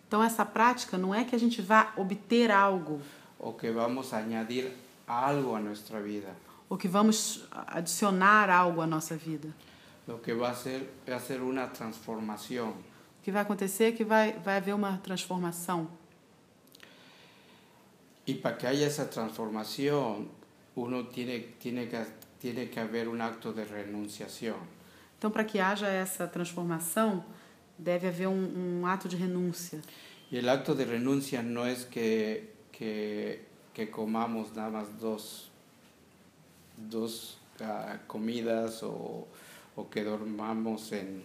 Então, 0.06 0.24
essa 0.24 0.44
prática 0.44 0.98
não 0.98 1.14
é 1.14 1.24
que 1.24 1.36
a 1.36 1.38
gente 1.38 1.62
vá 1.62 1.92
obter 1.96 2.50
algo 2.50 3.00
o 3.38 3.52
que 3.52 3.70
vamos 3.70 4.12
añadir 4.12 4.72
algo 5.06 5.54
a 5.54 5.60
nuestra 5.60 6.00
vida. 6.00 6.34
ou 6.68 6.78
que 6.78 6.88
vamos 6.88 7.44
adicionar 7.66 8.48
algo 8.48 8.80
à 8.80 8.86
nossa 8.86 9.16
vida. 9.16 9.48
Lo 10.06 10.18
que 10.18 10.32
va 10.32 10.48
a 10.48 10.50
hacer 10.52 10.88
va 11.08 11.16
a 11.16 11.20
ser 11.20 11.40
una 11.42 11.66
transformación. 11.72 12.70
O 12.70 13.22
que 13.22 13.30
vai 13.32 13.42
acontecer 13.42 13.84
é 13.84 13.92
que 13.92 14.04
vai, 14.04 14.32
vai 14.44 14.56
haver 14.56 14.74
uma 14.74 14.98
transformação. 14.98 15.88
Y 18.26 18.34
para 18.34 18.56
que 18.56 18.66
haya 18.66 18.86
esa 18.86 19.10
transformación, 19.10 20.28
uno 20.76 21.06
tiene, 21.08 21.54
tiene, 21.58 21.88
que, 21.88 22.06
tiene 22.38 22.70
que 22.70 22.80
haber 22.80 23.08
un 23.08 23.20
acto 23.20 23.52
de 23.52 23.64
renunciación. 23.64 24.58
Então, 25.18 25.30
para 25.30 25.44
que 25.44 25.60
haja 25.60 25.88
essa 25.88 26.26
transformação, 26.26 27.24
deve 27.82 28.06
haver 28.08 28.28
um, 28.28 28.80
um 28.80 28.86
ato 28.86 29.08
de 29.08 29.16
renúncia. 29.16 29.80
Y 30.30 30.36
el 30.36 30.48
acto 30.48 30.74
de 30.74 30.84
renuncia 30.84 31.42
no 31.42 31.66
es 31.66 31.84
que, 31.84 32.52
que, 32.70 33.40
que 33.74 33.90
comamos 33.90 34.54
nada 34.54 34.70
más 34.70 34.86
dos, 35.00 35.50
dos 36.76 37.38
ah, 37.60 37.98
comidas 38.06 38.82
o, 38.82 39.26
o 39.76 39.88
que 39.90 40.04
dormamos 40.04 40.92
en, 40.92 41.24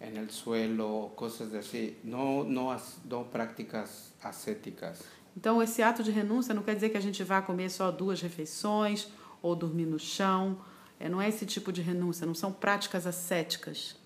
en 0.00 0.16
el 0.16 0.30
suelo 0.30 0.88
o 0.88 1.16
de 1.50 1.58
así. 1.58 1.96
No, 2.04 2.44
no, 2.44 2.70
as- 2.70 2.98
no 3.04 3.24
prácticas 3.24 4.12
ascéticas. 4.22 5.00
Então, 5.36 5.62
esse 5.62 5.82
ato 5.82 6.02
de 6.02 6.10
renúncia 6.10 6.54
não 6.54 6.62
quer 6.62 6.74
dizer 6.74 6.88
que 6.90 6.96
a 6.96 7.00
gente 7.00 7.22
vá 7.22 7.42
comer 7.42 7.68
só 7.70 7.90
duas 7.90 8.20
refeições 8.22 9.08
ou 9.42 9.54
dormir 9.54 9.84
no 9.86 9.98
chão. 9.98 10.58
É, 10.98 11.08
não 11.10 11.20
é 11.20 11.28
esse 11.28 11.44
tipo 11.44 11.70
de 11.72 11.82
renúncia, 11.82 12.24
não 12.26 12.34
são 12.34 12.50
práticas 12.52 13.06
ascéticas. 13.06 13.96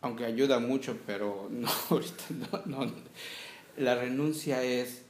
Aunque 0.00 0.24
ayuda 0.24 0.58
mucho, 0.58 0.98
pero 1.06 1.48
no, 1.50 1.68
ahorita 1.90 2.24
no, 2.66 2.84
no. 2.84 2.92
La 3.76 3.94
renuncia 3.94 4.62
es, 4.62 5.02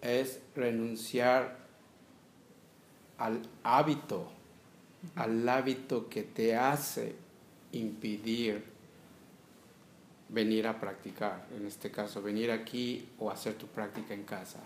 es 0.00 0.40
renunciar 0.54 1.58
al 3.18 3.42
hábito, 3.62 4.28
al 5.14 5.48
hábito 5.48 6.08
que 6.08 6.22
te 6.22 6.56
hace 6.56 7.14
impedir 7.72 8.72
venir 10.28 10.66
a 10.66 10.78
practicar, 10.78 11.46
en 11.54 11.66
este 11.66 11.90
caso, 11.90 12.22
venir 12.22 12.50
aquí 12.50 13.06
o 13.18 13.30
hacer 13.30 13.54
tu 13.54 13.66
práctica 13.66 14.14
en 14.14 14.24
casa. 14.24 14.60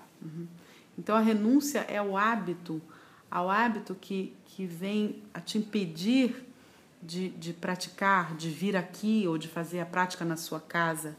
Então, 0.97 1.17
a 1.17 1.21
renúncia 1.21 1.81
é 1.89 2.01
o 2.01 2.17
hábito, 2.17 2.81
ao 3.31 3.51
hábito 3.51 3.95
que, 3.97 4.33
que 4.45 4.65
vem 4.65 5.23
a 5.35 5.41
te 5.41 5.59
impedir 5.59 6.46
de, 7.03 7.29
de 7.31 7.53
praticar, 7.53 8.35
de 8.37 8.49
vir 8.51 8.77
aqui 8.77 9.27
ou 9.29 9.37
de 9.39 9.49
fazer 9.49 9.81
a 9.81 9.87
prática 9.87 10.25
na 10.25 10.37
sua 10.37 10.61
casa. 10.61 11.15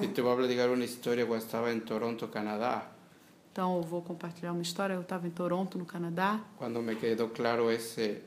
Y 0.00 0.06
te 0.14 0.22
voy 0.22 0.32
a 0.32 0.36
platicar 0.36 0.70
una 0.70 0.84
historia 0.84 1.26
cuando 1.26 1.44
estaba 1.44 1.70
en 1.70 1.82
Toronto, 1.82 2.28
Canadá, 2.30 2.90
Então, 3.52 3.76
eu 3.76 3.82
vou 3.82 4.00
compartilhar 4.00 4.52
uma 4.52 4.62
história. 4.62 4.94
Eu 4.94 5.00
estava 5.02 5.26
em 5.26 5.30
Toronto, 5.30 5.76
no 5.76 5.84
Canadá. 5.84 6.40
cuando 6.56 6.80
me 6.80 6.94
quedó 6.96 7.28
claro 7.32 7.68
ese, 7.70 8.22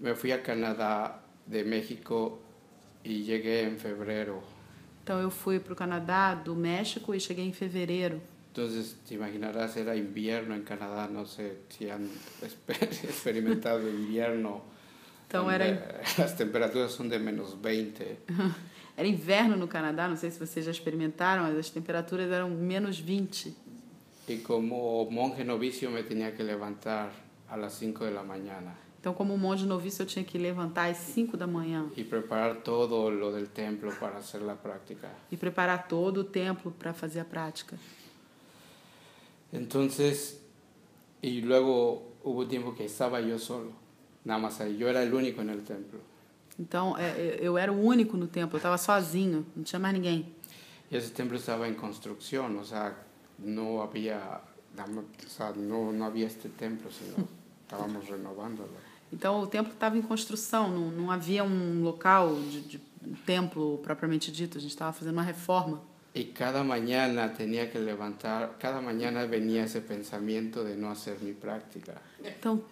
me 0.00 0.14
fui 0.14 0.32
a 0.32 0.42
Canadá 0.42 1.20
de 1.46 1.62
México 1.62 2.38
y 3.04 3.22
llegué 3.22 3.64
en 3.64 3.78
febrero. 3.78 4.42
Então, 5.04 5.20
eu 5.20 5.30
fui 5.30 5.60
para 5.60 5.72
o 5.74 5.76
Canadá 5.76 6.34
do 6.34 6.56
México 6.56 7.14
e 7.14 7.20
cheguei 7.20 7.44
em 7.46 7.52
fevereiro. 7.52 8.20
Entonces, 8.50 8.96
te 9.06 9.14
imaginarás, 9.14 9.76
era 9.76 9.94
invierno 9.94 10.54
en 10.54 10.62
Canadá, 10.64 11.06
no 11.06 11.26
sé 11.26 11.58
si 11.68 11.90
han 11.90 12.08
exper- 12.42 13.04
experimentado 13.04 13.86
invierno. 13.88 14.62
Então, 15.26 15.50
era, 15.50 16.00
Las 16.18 16.34
temperaturas 16.38 16.92
son 16.92 17.08
de 17.08 17.18
menos 17.18 17.54
20. 17.54 18.18
era 18.96 19.08
inverno 19.08 19.56
no 19.56 19.66
Canadá. 19.68 20.08
Não 20.08 20.16
sei 20.16 20.30
se 20.30 20.38
vocês 20.38 20.64
já 20.64 20.70
experimentaram, 20.70 21.42
mas 21.42 21.56
as 21.58 21.70
temperaturas 21.70 22.30
eram 22.30 22.48
menos 22.50 22.98
20. 22.98 23.54
Y 24.28 24.38
como 24.38 25.08
monje 25.10 25.44
novicio 25.44 25.90
me 25.90 26.02
tenía 26.02 26.34
que 26.34 26.42
levantar 26.42 27.12
a 27.48 27.56
las 27.56 27.74
5 27.74 28.04
de 28.04 28.10
la 28.10 28.24
mañana 28.24 28.74
Então, 28.98 29.14
como 29.14 29.38
monge 29.38 29.64
noviço, 29.64 30.02
eu 30.02 30.06
tinha 30.06 30.24
que 30.24 30.36
levantar 30.36 30.90
às 30.90 30.96
5 30.96 31.36
da 31.36 31.46
manhã 31.46 31.88
y 31.96 32.02
preparar 32.02 32.56
todo 32.56 33.08
lo 33.08 33.30
del 33.30 33.46
templo 33.48 33.92
para 34.00 34.18
hacer 34.18 34.42
la 34.42 34.56
práctica. 34.56 35.08
e 35.30 35.36
preparar 35.36 35.86
todo 35.86 36.22
o 36.22 36.24
templo 36.24 36.72
para 36.72 36.92
fazer 36.92 37.20
a 37.20 37.24
prática. 37.24 37.78
Entonces, 39.52 40.40
y 41.22 41.40
luego 41.40 42.02
hubo 42.24 42.46
tiempo 42.48 42.74
que 42.74 42.84
estaba 42.84 43.20
yo 43.20 43.38
solo, 43.38 43.70
ahí. 44.60 44.76
Yo 44.76 44.88
era 44.88 45.02
el 45.02 45.12
único 45.12 45.40
el 45.42 45.62
templo. 45.62 46.00
Então, 46.58 46.96
é, 46.96 47.38
eu 47.40 47.58
era 47.58 47.70
o 47.70 47.78
único 47.78 48.16
no 48.16 48.26
templo, 48.26 48.56
eu 48.56 48.58
estava 48.58 48.78
sozinho, 48.78 49.44
não 49.54 49.62
tinha 49.62 49.78
mais 49.78 49.94
ninguém. 49.94 50.34
Y 50.90 50.96
ese 50.96 51.10
templo 51.10 51.36
estaba 51.36 51.68
en 51.68 51.74
construcción, 51.74 52.56
o 52.56 52.64
sea, 52.64 52.94
no 53.38 53.82
había, 53.82 54.40
o 54.78 55.28
sea, 55.28 55.52
no, 55.52 55.92
no 55.92 56.04
había 56.04 56.26
este 56.26 56.48
templo, 56.48 56.90
sino 56.90 57.28
estábamos 57.62 58.08
renovándolo. 58.08 58.70
Então, 59.12 59.40
o 59.40 59.46
templo 59.46 59.72
estava 59.72 59.98
em 59.98 60.02
construção, 60.02 60.68
não, 60.68 60.90
não 60.90 61.10
havia 61.10 61.44
um 61.44 61.82
local 61.82 62.34
de, 62.34 62.60
de 62.62 62.80
um 63.06 63.14
templo 63.14 63.78
propriamente 63.78 64.32
dito, 64.32 64.56
a 64.56 64.60
gente 64.60 64.70
estava 64.70 64.92
fazendo 64.92 65.12
uma 65.12 65.22
reforma. 65.22 65.82
Y 66.14 66.32
cada 66.32 66.64
mañana 66.64 67.34
tenía 67.34 67.70
que 67.70 67.78
levantar, 67.78 68.56
cada 68.58 68.80
mañana 68.80 69.26
venía 69.26 69.64
ese 69.64 69.82
pensamiento 69.82 70.64
de 70.64 70.74
no 70.74 70.90
hacer 70.90 71.20
mi 71.20 71.34
práctica. 71.34 72.00
Então, 72.24 72.64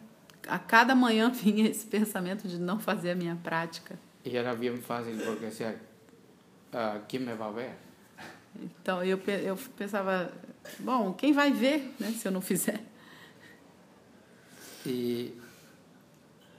a 0.48 0.58
cada 0.58 0.94
manhã 0.94 1.30
vinha 1.32 1.68
esse 1.68 1.86
pensamento 1.86 2.46
de 2.48 2.58
não 2.58 2.78
fazer 2.78 3.10
a 3.12 3.14
minha 3.14 3.36
prática. 3.42 3.96
Y 4.24 4.36
era 4.36 4.54
bien 4.54 4.78
fácil 4.78 5.16
porque 5.24 5.46
decía, 5.46 5.76
ah, 6.72 7.00
¿quién 7.08 7.24
me 7.24 7.34
va 7.34 7.46
a 7.46 7.50
ver? 7.50 7.74
Então, 8.56 9.02
eu, 9.04 9.18
eu 9.26 9.56
pensava, 9.76 10.30
bom, 10.78 11.12
quem 11.12 11.32
vai 11.32 11.50
ver 11.52 11.92
né, 11.98 12.10
se 12.12 12.26
eu 12.28 12.32
não 12.32 12.40
fizer? 12.40 12.80
Y, 14.86 15.32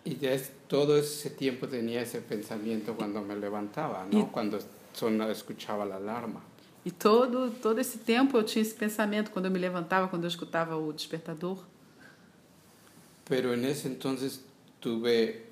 y 0.03 0.15
de 0.15 0.33
es- 0.33 0.51
todo 0.67 0.97
ese 0.97 1.29
tiempo 1.29 1.67
tenía 1.67 2.01
ese 2.01 2.21
pensamiento 2.21 2.95
cuando 2.95 3.21
me 3.21 3.35
levantaba, 3.35 4.05
¿no? 4.11 4.19
Y- 4.19 4.25
Cuando 4.31 4.59
sonaba, 4.93 5.31
escuchaba 5.31 5.85
la 5.85 5.95
alarma. 5.97 6.41
E 6.85 6.91
todo, 6.91 7.49
todo 7.61 7.79
esse 7.79 7.97
tempo 7.99 8.37
eu 8.37 8.43
tinha 8.43 8.61
esse 8.61 8.75
pensamento 8.75 9.31
quando 9.31 9.45
eu 9.45 9.51
me 9.51 9.57
levantava, 9.59 10.07
quando 10.07 10.23
eu 10.25 10.27
escutava 10.27 10.75
o 10.75 10.91
despertador. 10.93 11.57
Pero 13.27 13.53
en 13.53 13.65
ese 13.65 13.87
entonces 13.87 14.41
tuve, 14.79 15.45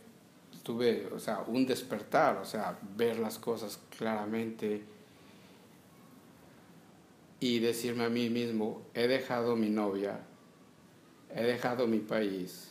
tuve, 0.64 1.08
o 1.14 1.20
sea, 1.20 1.44
un 1.48 1.66
despertar, 1.66 2.38
o 2.38 2.46
sea, 2.46 2.78
ver 2.96 3.18
las 3.20 3.40
cosas 3.40 3.80
claramente 3.98 4.84
y 7.40 7.60
decirme 7.60 8.06
a 8.06 8.10
mí 8.10 8.30
mismo, 8.30 8.84
he 8.94 9.08
dejado 9.08 9.56
mi 9.56 9.70
novia, 9.70 10.20
he 11.36 11.44
dejado 11.44 11.88
mi 11.88 12.00
país, 12.00 12.70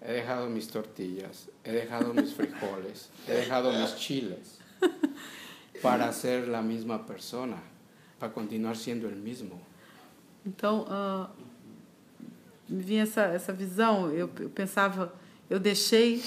he 0.00 0.12
dejado 0.12 0.48
mis 0.48 0.68
tortillas, 0.68 1.48
he 1.62 1.72
dejado 1.72 2.14
mis 2.14 2.34
frijoles, 2.38 3.10
he 3.28 3.32
dejado 3.32 3.72
mis 3.72 3.94
chiles 3.96 4.58
para 5.82 6.12
ser 6.12 6.48
la 6.48 6.62
misma 6.62 7.06
persona, 7.06 7.58
para 8.18 8.32
continuar 8.32 8.76
siendo 8.76 9.08
el 9.08 9.16
mismo. 9.16 9.60
Então, 10.44 10.82
uh, 10.82 11.28
me 12.68 12.82
vinha 12.82 13.02
essa, 13.02 13.22
essa 13.22 13.52
visão, 13.52 14.10
eu, 14.10 14.30
eu 14.40 14.50
pensava, 14.50 15.14
eu 15.48 15.58
deixei 15.58 16.22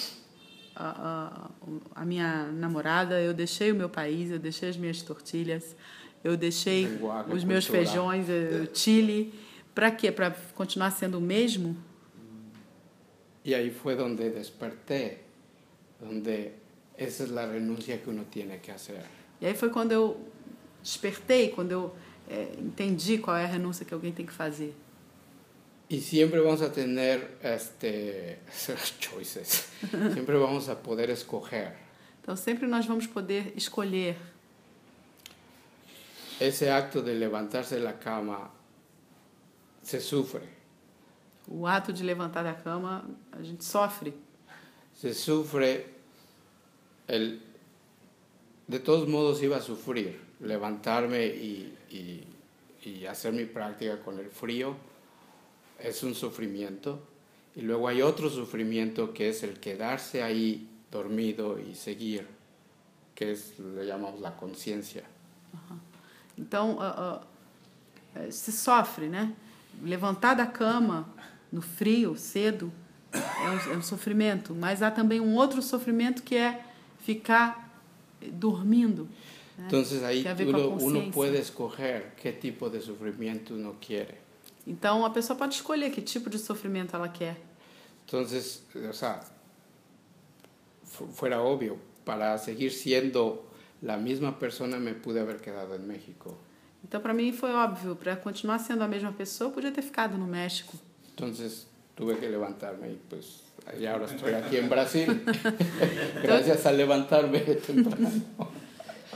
a, 0.76 1.50
a, 1.96 2.02
a, 2.02 2.06
minha 2.06 2.46
namorada, 2.54 3.20
eu 3.22 3.34
deixei 3.34 3.72
o 3.72 3.76
meu 3.76 3.90
país, 3.90 4.32
eu 4.32 4.40
deixei 4.40 4.70
as 4.70 4.78
minhas 4.78 5.02
tortilhas, 5.02 5.76
eu 6.24 6.38
deixei 6.38 6.88
os 7.34 7.44
meus 7.44 7.66
feijões, 7.66 8.28
o 8.28 8.76
chile, 8.76 9.34
para 9.76 9.92
quê? 9.92 10.12
Para 10.12 10.32
continuar 10.56 10.92
sendo 10.92 11.18
o 11.18 11.22
mesmo? 11.22 11.76
E 13.44 13.54
aí 13.54 13.72
foi 13.72 14.00
onde 14.02 14.30
despertei, 14.30 15.20
onde 16.02 16.52
essa 16.98 17.24
é 17.24 17.44
a 17.44 17.52
renúncia 17.52 17.98
que 17.98 18.10
uno 18.10 18.26
tem 18.26 18.48
que 18.60 18.72
fazer. 18.72 19.02
E 19.42 19.46
aí 19.46 19.56
foi 19.56 19.70
quando 19.70 19.92
eu 19.92 20.20
despertei, 20.82 21.50
quando 21.50 21.72
eu 21.72 21.96
é, 22.30 22.50
entendi 22.58 23.18
qual 23.18 23.36
é 23.38 23.46
a 23.46 23.48
renúncia 23.48 23.86
que 23.86 23.94
alguém 23.94 24.12
tem 24.12 24.26
que 24.26 24.34
fazer. 24.34 24.76
Y 25.92 26.02
siempre 26.02 26.40
vamos 26.40 26.62
a 26.62 26.72
tener 26.72 27.40
este, 27.42 28.40
choices. 29.00 29.70
Siempre 30.14 30.38
vamos 30.38 30.70
a 30.70 30.76
poder 30.76 31.10
escoger. 31.10 31.76
Então 32.22 32.36
sempre 32.36 32.68
nós 32.68 32.86
vamos 32.86 33.08
poder 33.08 33.52
escolher. 33.58 34.16
Ese 36.40 36.70
acto 36.70 37.02
de 37.02 37.16
levantarse 37.16 37.76
de 37.76 37.82
la 37.82 37.94
cama 37.94 38.52
se 39.82 40.00
sufre. 40.00 40.48
O 41.48 41.66
ato 41.66 41.92
de 41.92 42.04
levantar 42.04 42.44
da 42.44 42.54
cama, 42.54 43.04
a 43.32 43.42
gente 43.42 43.66
sofre. 43.66 44.14
Se 44.94 45.12
sufre 45.16 45.88
el 47.08 47.42
de 48.68 48.78
todos 48.78 49.08
modos 49.10 49.42
iba 49.42 49.58
a 49.58 49.62
sufrir 49.62 50.22
levantarme 50.40 51.26
y, 51.26 51.76
y, 51.90 52.28
y 52.88 53.06
hacer 53.08 53.34
mi 53.34 53.46
práctica 53.46 54.00
con 54.04 54.20
el 54.20 54.30
frío 54.30 54.76
es 55.82 56.04
un 56.04 56.16
sufrimiento. 56.16 57.00
Y 57.56 57.62
luego 57.62 57.88
hay 57.88 58.02
otro 58.02 58.30
sufrimiento 58.30 59.14
que 59.14 59.30
es 59.30 59.44
el 59.44 59.60
quedarse 59.60 60.24
ahí 60.24 60.70
dormido 60.92 61.60
y 61.60 61.76
seguir, 61.76 62.28
que 63.16 63.32
es, 63.32 63.58
le 63.60 63.86
llamamos 63.86 64.22
la 64.22 64.36
conciencia. 64.36 65.04
Então, 66.38 66.78
uh, 66.78 67.20
uh, 68.18 68.32
se 68.32 68.52
sofre, 68.52 69.10
né? 69.10 69.34
Levantar 69.84 70.36
da 70.36 70.46
cama 70.46 71.06
no 71.52 71.62
frio, 71.62 72.16
cedo, 72.16 72.72
é 73.12 73.70
um, 73.70 73.74
é 73.74 73.78
um 73.78 73.82
sofrimento. 73.82 74.56
Mas 74.56 74.82
há 74.82 74.90
também 74.90 75.20
um 75.20 75.36
outro 75.36 75.62
sofrimento 75.62 76.24
que 76.24 76.36
é 76.36 76.64
ficar 77.00 77.70
dormindo. 78.22 79.10
Então, 79.58 79.84
aí 80.06 80.24
uno, 80.48 80.78
uno 80.82 81.12
puede 81.12 81.38
escoger 81.38 82.14
qué 82.16 82.32
tipo 82.32 82.70
de 82.70 82.80
sufrimiento 82.80 83.56
uno 83.56 83.76
quiere. 83.82 84.29
Então 84.70 85.04
a 85.04 85.10
pessoa 85.10 85.36
pode 85.36 85.56
escolher 85.56 85.90
que 85.90 86.00
tipo 86.00 86.30
de 86.30 86.38
sofrimento 86.38 86.96
ela 86.96 87.10
quer. 87.10 87.36
Então, 88.06 88.22
o 88.22 88.94
sea, 88.94 89.20
fuera 91.12 91.42
obvio, 91.42 91.80
para 92.06 92.38
seguir 92.38 92.70
siendo 92.70 93.42
la 93.82 93.98
misma 93.98 94.32
persona 94.34 94.78
me 94.78 94.94
pude 94.94 95.20
haber 95.20 95.42
quedado 95.42 95.74
en 95.74 95.88
México. 95.88 96.38
Então 96.84 97.02
para 97.02 97.14
mim 97.14 97.34
foi 97.34 97.52
óbvio, 97.52 97.96
para 97.96 98.16
continuar 98.16 98.60
sendo 98.60 98.84
a 98.84 98.88
mesma 98.88 99.12
pessoa, 99.12 99.50
eu 99.50 99.54
podia 99.54 99.72
ter 99.72 99.82
ficado 99.82 100.18
no 100.18 100.28
México. 100.28 100.78
Então 101.14 101.32
tuve 101.96 102.16
que 102.18 102.28
levantarme 102.28 102.94
e 102.94 103.00
pues 103.10 103.42
y 103.78 103.86
ahora 103.88 104.06
estoy 104.06 104.34
aquí 104.42 104.58
en 104.58 104.70
Brasil. 104.70 105.24
Gracias 106.24 106.66
a 106.66 106.72
levantarme 106.72 107.40
temprano. 107.40 108.10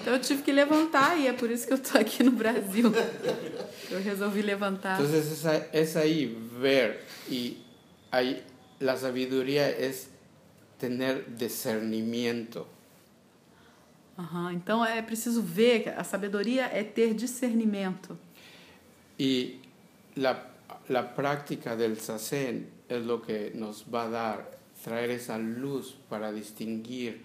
Então 0.04 0.16
eu 0.16 0.20
tive 0.20 0.44
que 0.44 0.52
levantar 0.52 1.18
e 1.18 1.28
é 1.28 1.32
por 1.32 1.50
isso 1.50 1.66
que 1.66 1.72
eu 1.72 1.78
estou 1.78 2.00
aqui 2.00 2.24
no 2.24 2.32
Brasil. 2.32 2.92
Eu 3.90 4.02
resolvi 4.02 4.42
levantar. 4.42 5.00
Então 5.00 5.16
essa 5.16 5.70
es 5.72 5.96
aí 5.96 6.26
ver 6.60 7.06
e 7.30 7.64
aí 8.12 8.44
a 8.86 8.98
sabedoria 8.98 9.62
é 9.62 9.96
ter 10.78 11.24
discernimento. 11.30 12.68
Uhum. 14.18 14.52
Então 14.52 14.84
é 14.84 15.02
preciso 15.02 15.42
ver, 15.42 15.94
a 15.98 16.04
sabedoria 16.04 16.66
é 16.66 16.84
ter 16.84 17.14
discernimento. 17.14 18.20
E 19.18 19.62
a, 20.18 20.98
a 21.00 21.04
prática 21.04 21.78
del 21.78 21.96
sasen 21.96 22.68
é 22.90 22.98
o 22.98 23.20
que 23.20 23.52
nos 23.56 23.84
vai 23.84 24.12
dar, 24.12 24.52
trazer 24.84 25.12
essa 25.12 25.38
luz 25.38 25.96
para 26.10 26.34
distinguir 26.34 27.22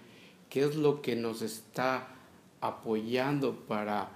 que 0.49 0.61
é 0.61 0.65
o 0.65 0.97
que 0.99 1.13
nos 1.13 1.41
está 1.41 2.18
apoyando 2.61 3.53
para 3.67 4.09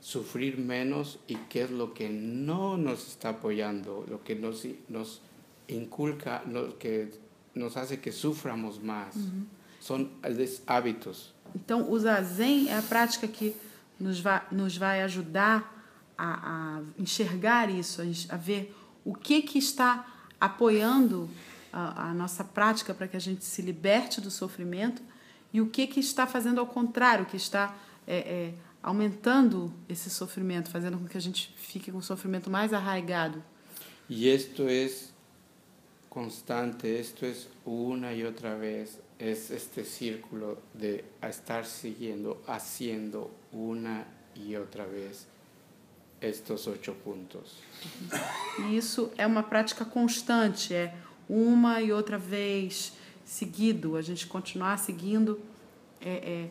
sufrir 0.00 0.56
menos 0.58 1.18
y 1.28 1.36
qué 1.48 1.62
es 1.62 1.70
lo 1.70 1.92
que 1.92 2.08
no 2.08 2.76
nos 2.76 3.06
está 3.08 3.30
apoyando, 3.30 4.04
lo 4.08 4.22
que 4.24 4.34
nos, 4.34 4.66
nos 4.88 5.20
inculca, 5.68 6.42
lo 6.50 6.78
que 6.78 7.12
nos 7.54 7.76
hace 7.76 8.00
que 8.00 8.12
suframos 8.12 8.82
más. 8.82 9.14
Uhum. 9.16 9.46
São 9.80 10.08
os 10.22 10.62
hábitos. 10.66 11.32
Então, 11.54 11.90
o 11.90 11.98
zazen 11.98 12.68
é 12.68 12.76
a 12.76 12.82
prática 12.82 13.26
que 13.26 13.56
nos 13.98 14.20
vai, 14.20 14.42
nos 14.52 14.76
vai 14.76 15.02
ajudar 15.02 15.84
a, 16.16 16.78
a 16.78 16.82
enxergar 16.98 17.70
isso, 17.70 18.02
a, 18.02 18.34
a, 18.34 18.36
ver 18.36 18.74
o 19.04 19.14
que, 19.14 19.42
que 19.42 19.58
está 19.58 20.06
apoiando 20.38 21.28
a, 21.72 22.10
a 22.10 22.14
nossa 22.14 22.44
prática 22.44 22.94
para 22.94 23.08
que 23.08 23.16
a 23.16 23.20
gente 23.20 23.44
se 23.44 23.62
liberte 23.62 24.20
do 24.20 24.30
sofrimento 24.30 25.02
e 25.52 25.60
o 25.60 25.66
que, 25.66 25.86
que 25.86 25.98
está 25.98 26.26
fazendo 26.26 26.60
ao 26.60 26.66
contrário, 26.66 27.26
que 27.26 27.36
está 27.36 27.74
é, 28.06 28.18
é, 28.18 28.54
aumentando 28.82 29.72
esse 29.88 30.10
sofrimento, 30.10 30.70
fazendo 30.70 30.98
com 30.98 31.06
que 31.06 31.16
a 31.16 31.20
gente 31.20 31.52
fique 31.56 31.90
com 31.92 31.98
o 31.98 32.02
sofrimento 32.02 32.50
mais 32.50 32.72
arraigado. 32.72 33.42
E 34.08 34.28
isto 34.28 34.62
é 34.68 34.90
constante, 36.08 36.88
isto 36.88 37.24
é 37.24 37.34
uma 37.64 38.12
e 38.12 38.24
outra 38.24 38.56
vez, 38.56 38.98
é 39.18 39.30
este 39.30 39.84
círculo 39.84 40.58
de 40.74 41.04
estar 41.22 41.64
seguindo, 41.64 42.38
haciendo 42.46 43.30
uma 43.52 44.04
e 44.34 44.56
outra 44.56 44.84
vez 44.84 45.26
estes 46.20 46.66
oito 46.66 46.92
pontos. 47.04 47.58
E 48.58 48.76
isso 48.76 49.10
é 49.16 49.26
uma 49.26 49.42
prática 49.42 49.84
constante, 49.84 50.74
é 50.74 50.94
uma 51.28 51.80
e 51.80 51.92
outra 51.92 52.18
vez 52.18 52.92
seguido, 53.24 53.96
a 53.96 54.02
gente 54.02 54.26
continuar 54.26 54.76
seguindo 54.78 55.40
é, 56.00 56.10
é 56.10 56.50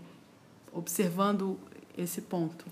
observando 0.74 1.58
esse 1.98 2.22
ponto, 2.22 2.66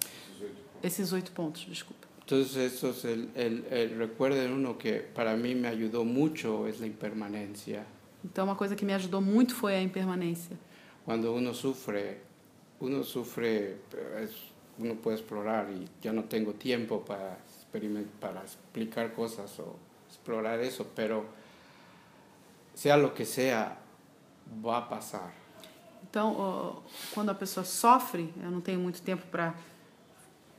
esses 0.82 1.12
oito 1.14 1.32
pontos, 1.32 1.66
desculpa. 1.68 2.08
Entonces, 2.22 2.74
eso 2.74 2.90
es 2.90 3.06
el, 3.06 3.30
el, 3.36 3.66
el, 3.72 3.98
recuerden 3.98 4.52
uno 4.52 4.78
que 4.78 5.00
para 5.00 5.36
mí 5.38 5.56
me 5.56 5.70
ayudó 5.70 6.04
mucho 6.04 6.68
es 6.68 6.80
la 6.80 6.88
impermanencia. 6.88 7.86
Então, 8.24 8.44
uma 8.44 8.56
coisa 8.56 8.76
que 8.76 8.84
me 8.84 8.94
ajudou 8.94 9.22
muito 9.22 9.56
foi 9.56 9.76
a 9.76 9.82
impermanência. 9.82 10.58
Quando 11.06 11.34
uno 11.34 11.54
sufre, 11.54 12.18
uno 12.82 13.04
sufre, 13.04 13.78
uno 14.78 14.96
puede 14.96 15.20
explorar 15.20 15.70
y 15.72 15.88
ya 16.02 16.12
no 16.12 16.24
tengo 16.26 16.54
tiempo 16.54 17.00
para 17.00 17.38
para 18.20 18.42
explicar 18.42 19.14
cosas 19.14 19.60
o 19.60 19.76
explorar 20.10 20.60
eso, 20.60 20.88
pero 20.96 21.26
sea 22.74 22.98
lo 22.98 23.14
que 23.14 23.26
sea, 23.26 23.78
va 24.66 24.78
a 24.78 24.90
pasar. 24.90 25.47
Então, 26.18 26.82
quando 27.14 27.30
a 27.30 27.36
pessoa 27.36 27.64
sofre, 27.64 28.34
eu 28.42 28.50
não 28.50 28.60
tenho 28.60 28.80
muito 28.80 29.04
tempo 29.04 29.24
para 29.30 29.54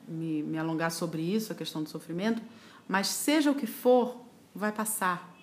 me, 0.07 0.40
me 0.44 0.57
alongar 0.57 0.92
sobre 0.92 1.21
isso, 1.21 1.53
a 1.53 1.55
questão 1.57 1.83
do 1.83 1.88
sofrimento, 1.88 2.40
mas 2.87 3.09
seja 3.09 3.51
o 3.51 3.57
que 3.57 3.66
for, 3.66 4.21
vai 4.55 4.71
passar. 4.71 5.37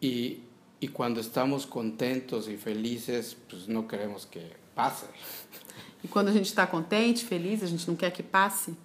E, 0.00 0.40
e 0.80 0.86
quando 0.86 1.18
estamos 1.18 1.64
contentos 1.64 2.46
e 2.46 2.56
felizes, 2.56 3.36
pues 3.48 3.66
não 3.66 3.82
queremos 3.82 4.24
que 4.24 4.52
passe. 4.72 5.06
E 6.04 6.06
quando 6.06 6.28
a 6.28 6.32
gente 6.32 6.46
está 6.46 6.64
contente, 6.64 7.24
feliz, 7.24 7.64
a 7.64 7.66
gente 7.66 7.88
não 7.88 7.96
quer 7.96 8.12
que 8.12 8.22
passe. 8.22 8.76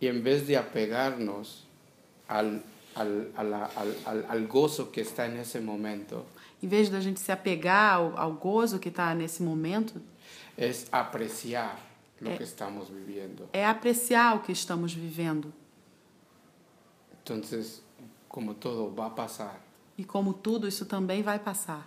E 0.00 0.08
em 0.08 0.20
vez 0.20 0.44
de 0.48 0.56
apegar-nos 0.56 1.64
al, 2.28 2.60
al, 2.96 3.30
al, 3.36 3.54
al, 4.04 4.26
al 4.28 4.46
gozo 4.48 4.86
que 4.86 5.00
está 5.00 5.28
nesse 5.28 5.60
momento, 5.60 6.26
em 6.62 6.68
vez 6.68 6.88
da 6.88 7.00
gente 7.00 7.20
se 7.20 7.32
apegar 7.32 7.96
ao, 7.96 8.16
ao 8.16 8.32
gozo 8.32 8.78
que 8.78 8.88
está 8.88 9.14
nesse 9.14 9.42
momento, 9.42 10.00
é 10.56 10.70
apreciar 10.92 11.78
o 12.20 12.28
é, 12.28 12.36
que 12.36 12.42
estamos 12.42 12.88
vivendo. 12.88 13.48
É 13.52 13.66
apreciar 13.66 14.36
o 14.36 14.40
que 14.40 14.52
estamos 14.52 14.94
vivendo. 14.94 15.52
Então, 17.22 17.40
como 18.28 18.54
todo 18.54 18.94
vai 18.94 19.10
passar. 19.10 19.60
E 19.98 20.04
como 20.04 20.32
tudo, 20.32 20.68
isso 20.68 20.86
também 20.86 21.22
vai 21.22 21.38
passar. 21.38 21.86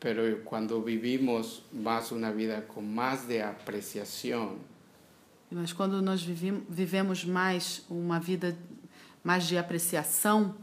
Pero 0.00 0.42
cuando 0.44 0.82
vivimos 0.82 1.62
más 1.72 2.12
una 2.12 2.30
vida 2.30 2.62
con 2.66 2.94
más 2.94 3.26
de 3.26 3.42
apreciación, 3.42 4.58
Mas 5.50 5.72
quando 5.72 6.02
nós 6.02 6.20
vivemos 6.22 7.24
mais 7.24 7.84
uma 7.88 8.18
vida 8.18 8.58
mais 9.22 9.46
de 9.46 9.56
apreciação, 9.56 10.56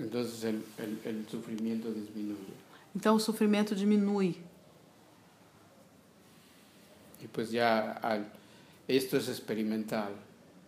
entonces 0.00 0.42
el, 0.44 0.62
el- 0.78 0.98
el 1.04 1.28
sufrimiento 1.28 1.90
disminuye. 1.92 2.54
então 2.94 3.14
o 3.14 3.20
sofrimento 3.20 3.74
diminui. 3.74 4.36
Y 7.22 7.26
pues 7.28 7.54
al- 7.54 8.26
esto 8.88 9.16
es 9.16 9.28
experimental. 9.28 10.12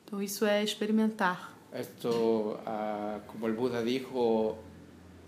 Então 0.04 0.22
isso 0.22 0.44
é 0.44 0.62
experimentar. 0.62 1.50
Esto, 1.72 2.60
ah, 2.66 3.20
como 3.26 3.46
el 3.46 3.54
Buda 3.54 3.82
dijo, 3.82 4.58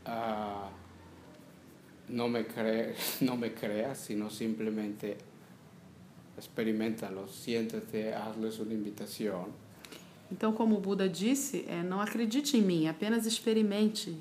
ah, 0.04 0.68
no, 2.08 2.28
me 2.28 2.44
cre 2.44 2.94
no 3.22 3.36
me 3.36 3.54
creas, 3.54 3.98
sino 3.98 4.28
simplemente 4.28 5.16
experimentalo, 6.36 7.26
siéntate, 7.28 8.12
hazles 8.14 8.58
una 8.58 8.74
invitación. 8.74 9.46
Então, 10.30 10.52
como 10.52 10.76
o 10.76 10.80
Buda 10.80 11.08
disse, 11.08 11.64
é, 11.68 11.82
não 11.82 12.00
acredite 12.00 12.56
em 12.56 12.62
mim, 12.62 12.88
apenas 12.88 13.26
experimente. 13.26 14.16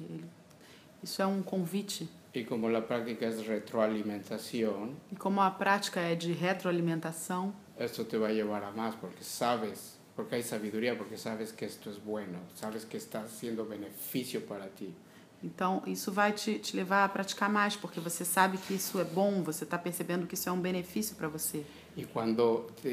Isso 1.02 1.22
é 1.22 1.26
um 1.26 1.42
convite. 1.42 2.08
Y 2.34 2.46
como 2.46 2.68
la 2.68 2.82
práctica 2.82 3.28
es 3.28 3.46
retroalimentación, 3.46 4.96
E 5.12 5.16
como 5.16 5.40
a 5.42 5.52
prática 5.52 6.00
é 6.00 6.16
de 6.16 6.34
retroalimentação, 6.34 7.54
esto 7.78 8.04
te 8.06 8.18
va 8.18 8.30
a 8.30 8.32
llevar 8.32 8.64
a 8.64 8.72
más 8.72 8.96
porque 8.96 9.24
sabes, 9.24 10.00
porque 10.16 10.36
hay 10.36 10.44
sabiduría, 10.44 10.98
porque 10.98 11.16
sabes 11.16 11.52
que 11.52 11.66
esto 11.66 11.90
es 11.92 11.98
bueno, 12.04 12.40
sabes 12.56 12.86
que 12.86 12.98
está 12.98 13.22
haciendo 13.22 13.64
beneficio 13.66 14.42
para 14.42 14.68
ti. 14.68 14.94
então 15.44 15.84
isso 15.86 16.12
vai 16.12 16.32
te, 16.32 16.58
te 16.58 16.76
levar 16.76 17.04
a 17.04 17.10
praticar 17.10 17.50
mais, 17.50 17.76
porque 17.76 18.00
você 18.00 18.26
sabe 18.26 18.58
que 18.58 18.74
isso 18.74 19.00
é 19.00 19.04
bom, 19.04 19.44
você 19.44 19.64
está 19.64 19.78
percebendo 19.78 20.26
que 20.26 20.34
isso 20.34 20.50
é 20.50 20.52
um 20.52 20.62
benefício 20.62 21.16
para 21.16 21.28
você. 21.28 21.64
Y 21.96 22.06
cuando 22.06 22.72
te 22.82 22.90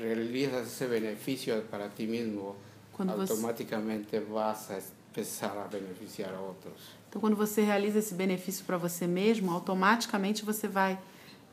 realizas 0.00 0.68
ese 0.68 0.86
beneficio 0.86 1.62
para 1.64 1.88
ti 1.88 2.06
mismo, 2.06 2.54
automáticamente 2.98 4.20
vas 4.20 4.70
a 4.70 4.78
empezar 4.78 5.58
a 5.58 5.66
beneficiar 5.66 6.32
a 6.34 6.40
otros. 6.40 6.94
Então, 7.08 7.20
quando 7.20 7.36
você 7.36 7.62
realiza 7.62 7.98
esse 7.98 8.14
benefício 8.14 8.64
para 8.64 8.76
você 8.76 9.06
mesmo, 9.06 9.50
automaticamente 9.50 10.44
você 10.44 10.68
vai 10.68 10.98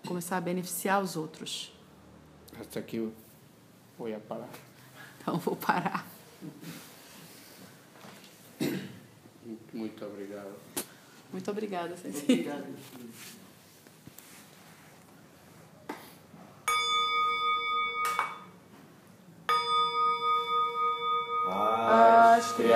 começar 0.06 0.38
a 0.38 0.42
beneficiar 0.42 1.02
os 1.02 1.16
outros. 1.16 1.72
Hasta 2.60 2.80
aquí 2.80 3.12
voy 3.98 4.14
a 4.14 4.20
parar. 4.20 4.50
Então, 5.20 5.40
vou 5.40 5.56
parar. 5.56 6.06
Muito 9.74 10.06
obrigado. 10.06 10.54
Muito 11.32 11.50
obrigada, 11.50 11.98
Sensei. 11.98 12.48
As 12.48 12.64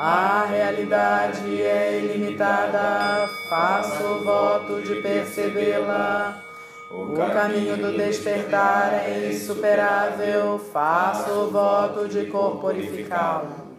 A 0.00 0.44
realidade 0.44 1.60
é 1.60 1.98
ilimitada, 1.98 3.28
faço 3.50 4.22
voto 4.22 4.80
de 4.80 5.02
percebê-la. 5.02 6.40
O 6.88 7.16
caminho 7.16 7.76
do 7.76 7.96
despertar 7.96 8.94
é 8.94 9.28
insuperável, 9.28 10.56
faço 10.56 11.50
voto 11.50 12.06
de 12.06 12.26
corporificá-lo. 12.26 13.76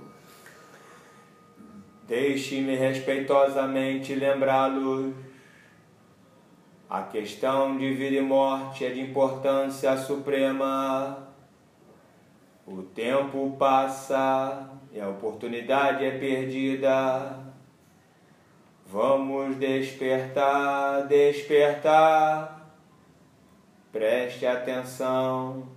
Deixe-me 2.05 2.75
respeitosamente 2.75 4.13
lembrá-los. 4.13 5.13
A 6.89 7.01
questão 7.03 7.77
de 7.77 7.93
vida 7.93 8.17
e 8.17 8.21
morte 8.21 8.83
é 8.83 8.89
de 8.89 8.99
importância 8.99 9.95
suprema. 9.95 11.29
O 12.67 12.81
tempo 12.81 13.55
passa 13.57 14.78
e 14.99 15.01
a 15.01 15.07
oportunidade 15.07 16.03
é 16.03 16.11
perdida. 16.11 17.39
Vamos 18.85 19.55
despertar, 19.55 21.07
despertar. 21.07 22.69
Preste 23.93 24.45
atenção. 24.45 25.69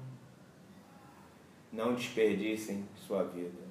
Não 1.72 1.94
desperdicem 1.94 2.84
sua 2.96 3.22
vida. 3.22 3.61